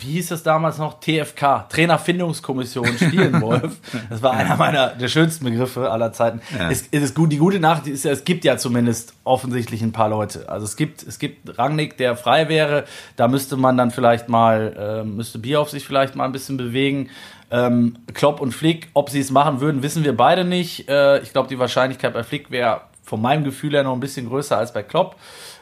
[0.00, 3.78] wie hieß das damals noch, TFK, Trainerfindungskommission spielen, Wolf,
[4.10, 6.42] das war einer meiner der schönsten Begriffe aller Zeiten.
[6.58, 6.70] Ja.
[6.70, 9.92] Es, es ist gut, die gute Nachricht ist ja, es gibt ja zumindest offensichtlich ein
[9.92, 10.46] paar Leute.
[10.50, 12.84] Also es gibt, es gibt Rangnick, der frei wäre.
[13.16, 16.58] Da müsste man dann vielleicht mal, äh, müsste Bier auf sich vielleicht mal ein bisschen
[16.58, 17.08] bewegen.
[17.54, 20.88] Ähm, Klopp und Flick, ob sie es machen würden, wissen wir beide nicht.
[20.88, 24.28] Äh, ich glaube, die Wahrscheinlichkeit bei Flick wäre von meinem Gefühl her noch ein bisschen
[24.28, 25.14] größer als bei Klopp.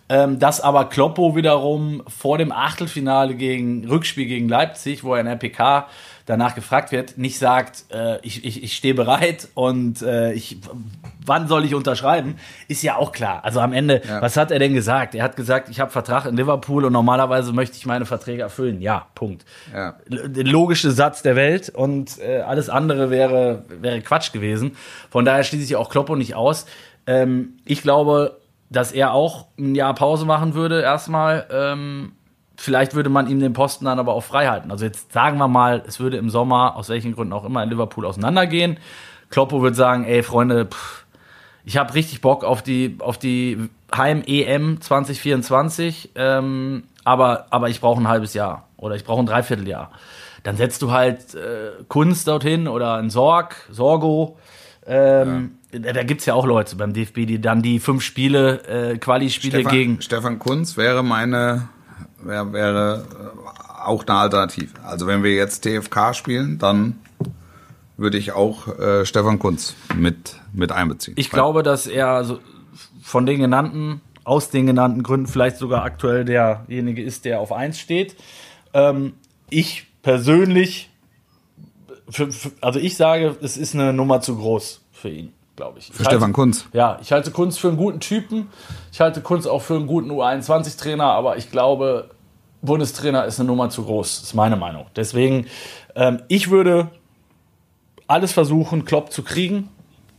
[0.08, 5.26] Ähm, dass aber Kloppo wiederum vor dem Achtelfinale gegen Rückspiel gegen Leipzig, wo er in
[5.26, 5.86] der PK
[6.32, 10.56] danach gefragt wird, nicht sagt, äh, ich, ich, ich stehe bereit und äh, ich,
[11.24, 12.36] wann soll ich unterschreiben,
[12.68, 13.44] ist ja auch klar.
[13.44, 14.22] Also am Ende, ja.
[14.22, 15.14] was hat er denn gesagt?
[15.14, 18.80] Er hat gesagt, ich habe Vertrag in Liverpool und normalerweise möchte ich meine Verträge erfüllen.
[18.80, 19.44] Ja, Punkt.
[19.74, 19.96] Ja.
[20.08, 24.76] Der logische Satz der Welt und äh, alles andere wäre, wäre Quatsch gewesen.
[25.10, 26.64] Von daher schließe ich auch Kloppo nicht aus.
[27.06, 28.38] Ähm, ich glaube,
[28.70, 31.46] dass er auch ein Jahr Pause machen würde, erstmal.
[31.52, 32.12] Ähm,
[32.62, 34.70] vielleicht würde man ihm den Posten dann aber auch frei halten.
[34.70, 37.70] Also jetzt sagen wir mal, es würde im Sommer, aus welchen Gründen auch immer, in
[37.70, 38.78] Liverpool auseinandergehen.
[39.30, 41.04] Kloppo würde sagen, ey Freunde, pff,
[41.64, 48.00] ich habe richtig Bock auf die, auf die Heim-EM 2024, ähm, aber, aber ich brauche
[48.00, 49.90] ein halbes Jahr oder ich brauche ein Dreivierteljahr.
[50.44, 54.38] Dann setzt du halt äh, Kunst dorthin oder ein Sorg, Sorgo.
[54.86, 55.92] Ähm, ja.
[55.92, 60.00] Da gibt's ja auch Leute beim DFB, die dann die fünf Spiele, äh, Quali-Spiele gegen.
[60.00, 61.68] Stefan Kunz wäre meine,
[62.24, 64.70] wäre, wäre äh, auch eine Alternative.
[64.84, 66.98] Also wenn wir jetzt TFK spielen, dann
[67.96, 71.14] würde ich auch äh, Stefan Kunz mit, mit einbeziehen.
[71.18, 72.38] Ich glaube, dass er so
[73.02, 77.78] von den genannten, aus den genannten Gründen vielleicht sogar aktuell derjenige ist, der auf eins
[77.78, 78.16] steht.
[78.72, 79.14] Ähm,
[79.50, 80.90] ich persönlich,
[82.08, 85.86] für, für, also ich sage, es ist eine Nummer zu groß für ihn glaube ich.
[85.86, 86.66] Für ich Stefan Kunz.
[86.72, 88.48] Ja, ich halte Kunz für einen guten Typen.
[88.92, 92.10] Ich halte Kunz auch für einen guten U21-Trainer, aber ich glaube,
[92.62, 94.20] Bundestrainer ist eine Nummer zu groß.
[94.20, 94.86] Das ist meine Meinung.
[94.96, 95.46] Deswegen,
[95.94, 96.90] ähm, ich würde
[98.06, 99.68] alles versuchen, Klopp zu kriegen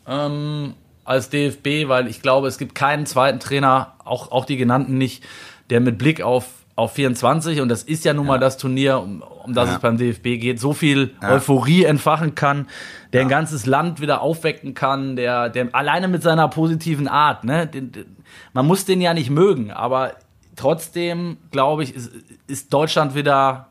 [0.08, 0.74] ähm,
[1.06, 5.24] als DFB, weil ich glaube, es gibt keinen zweiten Trainer, auch, auch die genannten nicht,
[5.70, 9.21] der mit Blick auf auf 24 und das ist ja nun mal das Turnier, um,
[9.21, 9.76] um das ja.
[9.76, 11.30] es beim DFB geht, so viel ja.
[11.32, 12.67] Euphorie entfachen kann,
[13.11, 17.67] der ein ganzes Land wieder aufwecken kann, der, der alleine mit seiner positiven Art, ne,
[17.67, 18.17] den, den,
[18.53, 20.13] man muss den ja nicht mögen, aber
[20.55, 22.11] trotzdem glaube ich, ist,
[22.47, 23.67] ist Deutschland wieder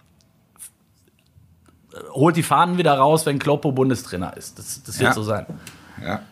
[2.13, 4.59] holt die Fahnen wieder raus, wenn Kloppo Bundestrainer ist.
[4.59, 5.47] Das, das wird so sein.
[6.03, 6.23] Ja.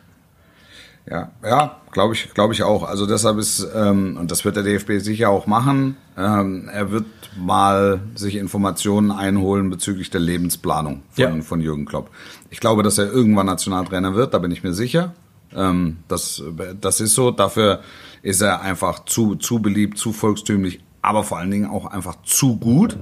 [1.09, 2.83] Ja, ja, glaube ich, glaube ich auch.
[2.83, 7.07] Also deshalb ist, ähm, und das wird der DFB sicher auch machen, ähm, er wird
[7.37, 11.43] mal sich Informationen einholen bezüglich der Lebensplanung von, ja.
[11.43, 12.11] von Jürgen Klopp.
[12.51, 15.15] Ich glaube, dass er irgendwann Nationaltrainer wird, da bin ich mir sicher.
[15.55, 16.43] Ähm, das,
[16.81, 17.31] das ist so.
[17.31, 17.81] Dafür
[18.23, 22.57] ist er einfach zu, zu beliebt, zu volkstümlich, aber vor allen Dingen auch einfach zu
[22.57, 22.99] gut.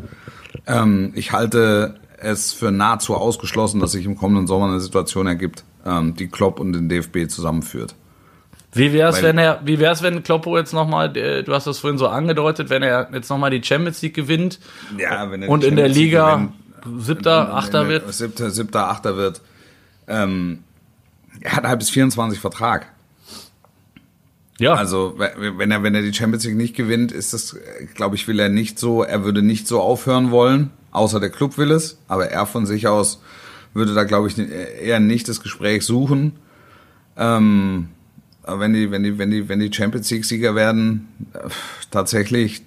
[0.67, 5.65] Ähm, ich halte es für nahezu ausgeschlossen, dass sich im kommenden Sommer eine Situation ergibt,
[5.85, 7.95] ähm, die Klopp und den DFB zusammenführt.
[8.73, 11.99] Wie wäre es, wenn er, wie wär's, wenn Kloppo jetzt nochmal, du hast das vorhin
[11.99, 14.61] so angedeutet, wenn er jetzt nochmal die Champions League gewinnt
[14.99, 16.35] ja, wenn er und in der Liga
[16.85, 18.13] gewinnt, siebter, achter wird?
[18.13, 19.41] Siebter, siebter, achter wird.
[20.07, 20.65] Ähm,
[21.41, 22.87] er hat halt bis 24 Vertrag.
[24.59, 24.75] Ja.
[24.75, 27.57] Also wenn er wenn er die Champions League nicht gewinnt, ist das,
[27.95, 29.03] glaube ich, will er nicht so.
[29.03, 31.99] Er würde nicht so aufhören wollen, außer der Club will es.
[32.09, 33.23] Aber er von sich aus
[33.79, 36.33] würde da, glaube ich, eher nicht das Gespräch suchen.
[37.17, 37.89] Ähm,
[38.43, 41.49] aber wenn die, wenn die, wenn die, wenn die Champions League Sieger werden, äh,
[41.91, 42.63] tatsächlich,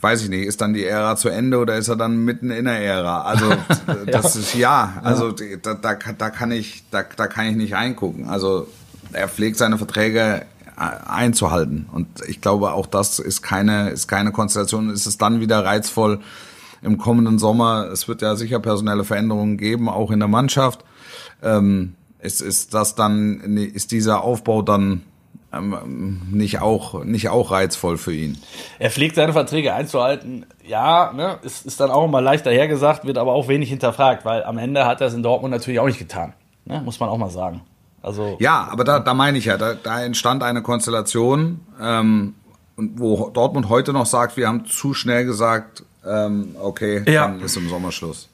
[0.00, 2.64] weiß ich nicht, ist dann die Ära zu Ende oder ist er dann mitten in
[2.64, 3.22] der Ära?
[3.22, 3.52] Also
[4.06, 4.40] das ja.
[4.40, 8.28] ist ja, also da, da, da kann ich, da, da kann ich nicht reingucken.
[8.28, 8.68] Also
[9.12, 14.90] er pflegt seine Verträge einzuhalten und ich glaube auch das ist keine ist keine Konstellation.
[14.90, 16.20] Ist es dann wieder reizvoll?
[16.82, 17.88] Im kommenden Sommer.
[17.92, 20.84] Es wird ja sicher personelle Veränderungen geben, auch in der Mannschaft.
[21.42, 25.02] Ähm, ist, ist das dann, ist dieser Aufbau dann
[25.52, 28.38] ähm, nicht auch nicht auch reizvoll für ihn.
[28.78, 30.46] Er pflegt seine Verträge einzuhalten.
[30.66, 34.44] Ja, ne, ist, ist dann auch immer leichter hergesagt, wird aber auch wenig hinterfragt, weil
[34.44, 36.32] am Ende hat er es in Dortmund natürlich auch nicht getan.
[36.64, 37.62] Ne, muss man auch mal sagen.
[38.02, 42.34] Also ja, aber da, da meine ich ja, da, da entstand eine Konstellation, ähm,
[42.76, 47.28] wo Dortmund heute noch sagt, wir haben zu schnell gesagt, ähm, okay, ja.
[47.28, 48.28] dann ist im Sommer Schluss.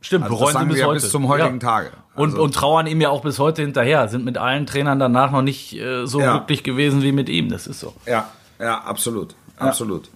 [0.00, 1.00] Stimmt, also bereuen sie bis heute.
[1.00, 1.68] bis zum heutigen ja.
[1.68, 1.90] Tage.
[2.14, 4.08] Also und, und trauern ihm ja auch bis heute hinterher.
[4.08, 6.38] Sind mit allen Trainern danach noch nicht äh, so ja.
[6.38, 7.50] glücklich gewesen wie mit ihm.
[7.50, 7.94] Das ist so.
[8.06, 9.34] Ja, ja, absolut.
[9.58, 10.10] Absolut.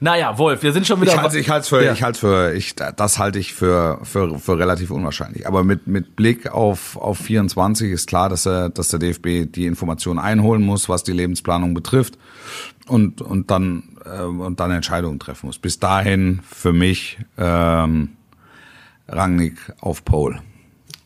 [0.00, 1.12] Naja, Wolf, wir sind schon wieder.
[1.12, 1.92] Ich halte ich für, ja.
[1.92, 5.46] ich halte für, ich, das halte ich für, für, für relativ unwahrscheinlich.
[5.46, 9.66] Aber mit, mit Blick auf, auf 24 ist klar, dass er, dass der DFB die
[9.66, 12.18] Informationen einholen muss, was die Lebensplanung betrifft
[12.86, 15.58] und, und dann, äh, und dann Entscheidungen treffen muss.
[15.58, 18.16] Bis dahin für mich, ähm,
[19.08, 20.40] Rangnick auf Pole.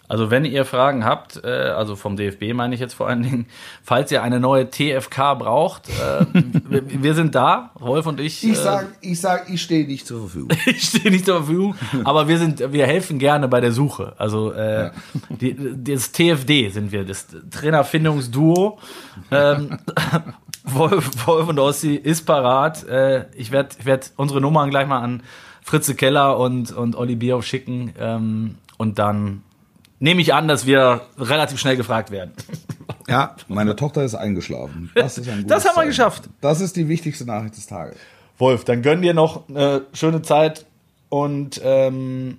[0.08, 3.46] Also wenn ihr Fragen habt, äh, also vom DFB meine ich jetzt vor allen Dingen,
[3.82, 6.24] falls ihr eine neue TFK braucht, äh,
[6.68, 8.42] wir, wir, sind da, Rolf und ich.
[8.42, 10.56] Ich sag, äh, ich sag, ich stehe nicht zur Verfügung.
[10.66, 11.74] ich stehe nicht zur Verfügung,
[12.04, 14.14] aber wir sind, wir helfen gerne bei der Suche.
[14.16, 14.92] Also äh, ja.
[15.28, 18.78] die, das TFD sind wir, das Trainerfindungsduo.
[19.30, 19.78] Ähm,
[20.64, 22.86] Wolf, Wolf und Ossi ist parat.
[22.86, 25.22] Äh, ich werde ich werd unsere Nummern gleich mal an
[25.62, 29.42] Fritze Keller und, und Olli Bierhoff schicken ähm, und dann
[29.98, 32.32] nehme ich an, dass wir relativ schnell gefragt werden.
[33.06, 34.90] Ja, meine Tochter ist eingeschlafen.
[34.94, 36.28] Das ist ein Das haben wir geschafft.
[36.42, 37.96] Das ist die wichtigste Nachricht des Tages.
[38.36, 40.66] Wolf, dann gönn dir noch eine schöne Zeit
[41.08, 42.36] und ähm,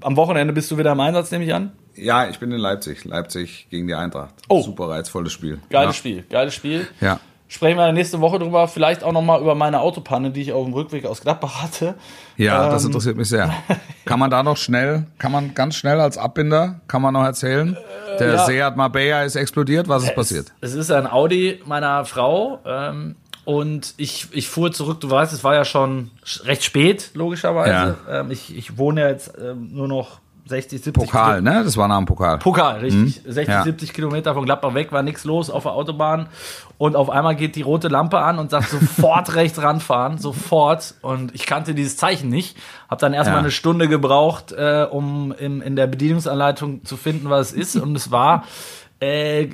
[0.00, 1.72] am Wochenende bist du wieder im Einsatz, nehme ich an?
[1.96, 3.04] Ja, ich bin in Leipzig.
[3.04, 4.34] Leipzig gegen die Eintracht.
[4.48, 4.62] Oh.
[4.62, 5.58] Super reizvolles Spiel.
[5.70, 5.98] Geiles ja.
[5.98, 6.86] Spiel, geiles Spiel.
[7.00, 7.18] Ja.
[7.52, 10.72] Sprechen wir nächste Woche drüber, vielleicht auch nochmal über meine Autopanne, die ich auf dem
[10.72, 11.96] Rückweg aus Gladbach hatte.
[12.36, 13.52] Ja, ähm, das interessiert mich sehr.
[14.04, 17.76] Kann man da noch schnell, kann man ganz schnell als Abbinder, kann man noch erzählen?
[18.20, 18.46] Der ja.
[18.46, 20.52] Seat Marbella ist explodiert, was ist es, passiert?
[20.60, 25.42] Es ist ein Audi meiner Frau ähm, und ich, ich fuhr zurück, du weißt, es
[25.42, 26.12] war ja schon
[26.44, 27.96] recht spät, logischerweise.
[28.08, 28.20] Ja.
[28.20, 30.20] Ähm, ich, ich wohne jetzt ähm, nur noch
[30.50, 31.64] 60, 70 Pokal, Kilo ne?
[31.64, 32.38] Das war nach dem Pokal.
[32.38, 33.24] Pokal, richtig.
[33.24, 33.32] Mhm.
[33.32, 33.62] 60, ja.
[33.62, 36.28] 70 Kilometer von Gladbach weg, war nichts los auf der Autobahn.
[36.76, 40.94] Und auf einmal geht die rote Lampe an und sagt sofort rechts ranfahren, sofort.
[41.00, 42.56] Und ich kannte dieses Zeichen nicht.
[42.88, 43.40] Hab dann erstmal ja.
[43.40, 47.76] eine Stunde gebraucht, äh, um in, in der Bedienungsanleitung zu finden, was es ist.
[47.76, 48.44] Und es war,
[49.00, 49.48] äh,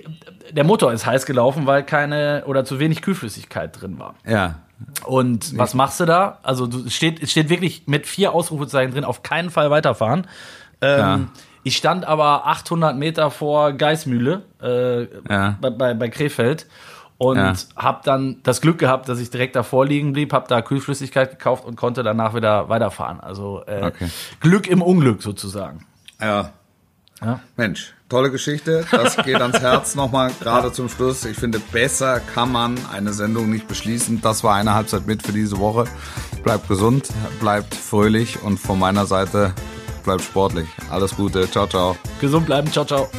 [0.51, 4.15] der Motor ist heiß gelaufen, weil keine oder zu wenig Kühlflüssigkeit drin war.
[4.27, 4.57] Ja.
[5.05, 6.39] Und was machst du da?
[6.43, 10.27] Also du, es steht, es steht wirklich mit vier Ausrufezeichen drin, auf keinen Fall weiterfahren.
[10.81, 11.21] Ähm, ja.
[11.63, 15.59] Ich stand aber 800 Meter vor Geismühle äh, ja.
[15.61, 16.67] bei, bei, bei Krefeld
[17.19, 17.55] und ja.
[17.77, 21.65] habe dann das Glück gehabt, dass ich direkt davor liegen blieb, habe da Kühlflüssigkeit gekauft
[21.65, 23.21] und konnte danach wieder weiterfahren.
[23.21, 24.09] Also äh, okay.
[24.41, 25.87] Glück im Unglück sozusagen.
[26.21, 26.53] Ja.
[27.23, 27.41] ja.
[27.57, 28.85] Mensch, tolle Geschichte.
[28.91, 31.25] Das geht ans Herz nochmal gerade zum Schluss.
[31.25, 34.21] Ich finde, besser kann man eine Sendung nicht beschließen.
[34.21, 35.87] Das war eine Halbzeit mit für diese Woche.
[36.45, 37.09] Bleibt gesund,
[37.41, 39.55] bleibt fröhlich und von meiner Seite
[40.07, 40.67] bleibt sportlich.
[40.91, 41.51] Alles Gute.
[41.51, 41.97] Ciao, ciao.
[42.21, 42.73] Gesund bleiben.
[42.73, 43.11] Ciao, ciao.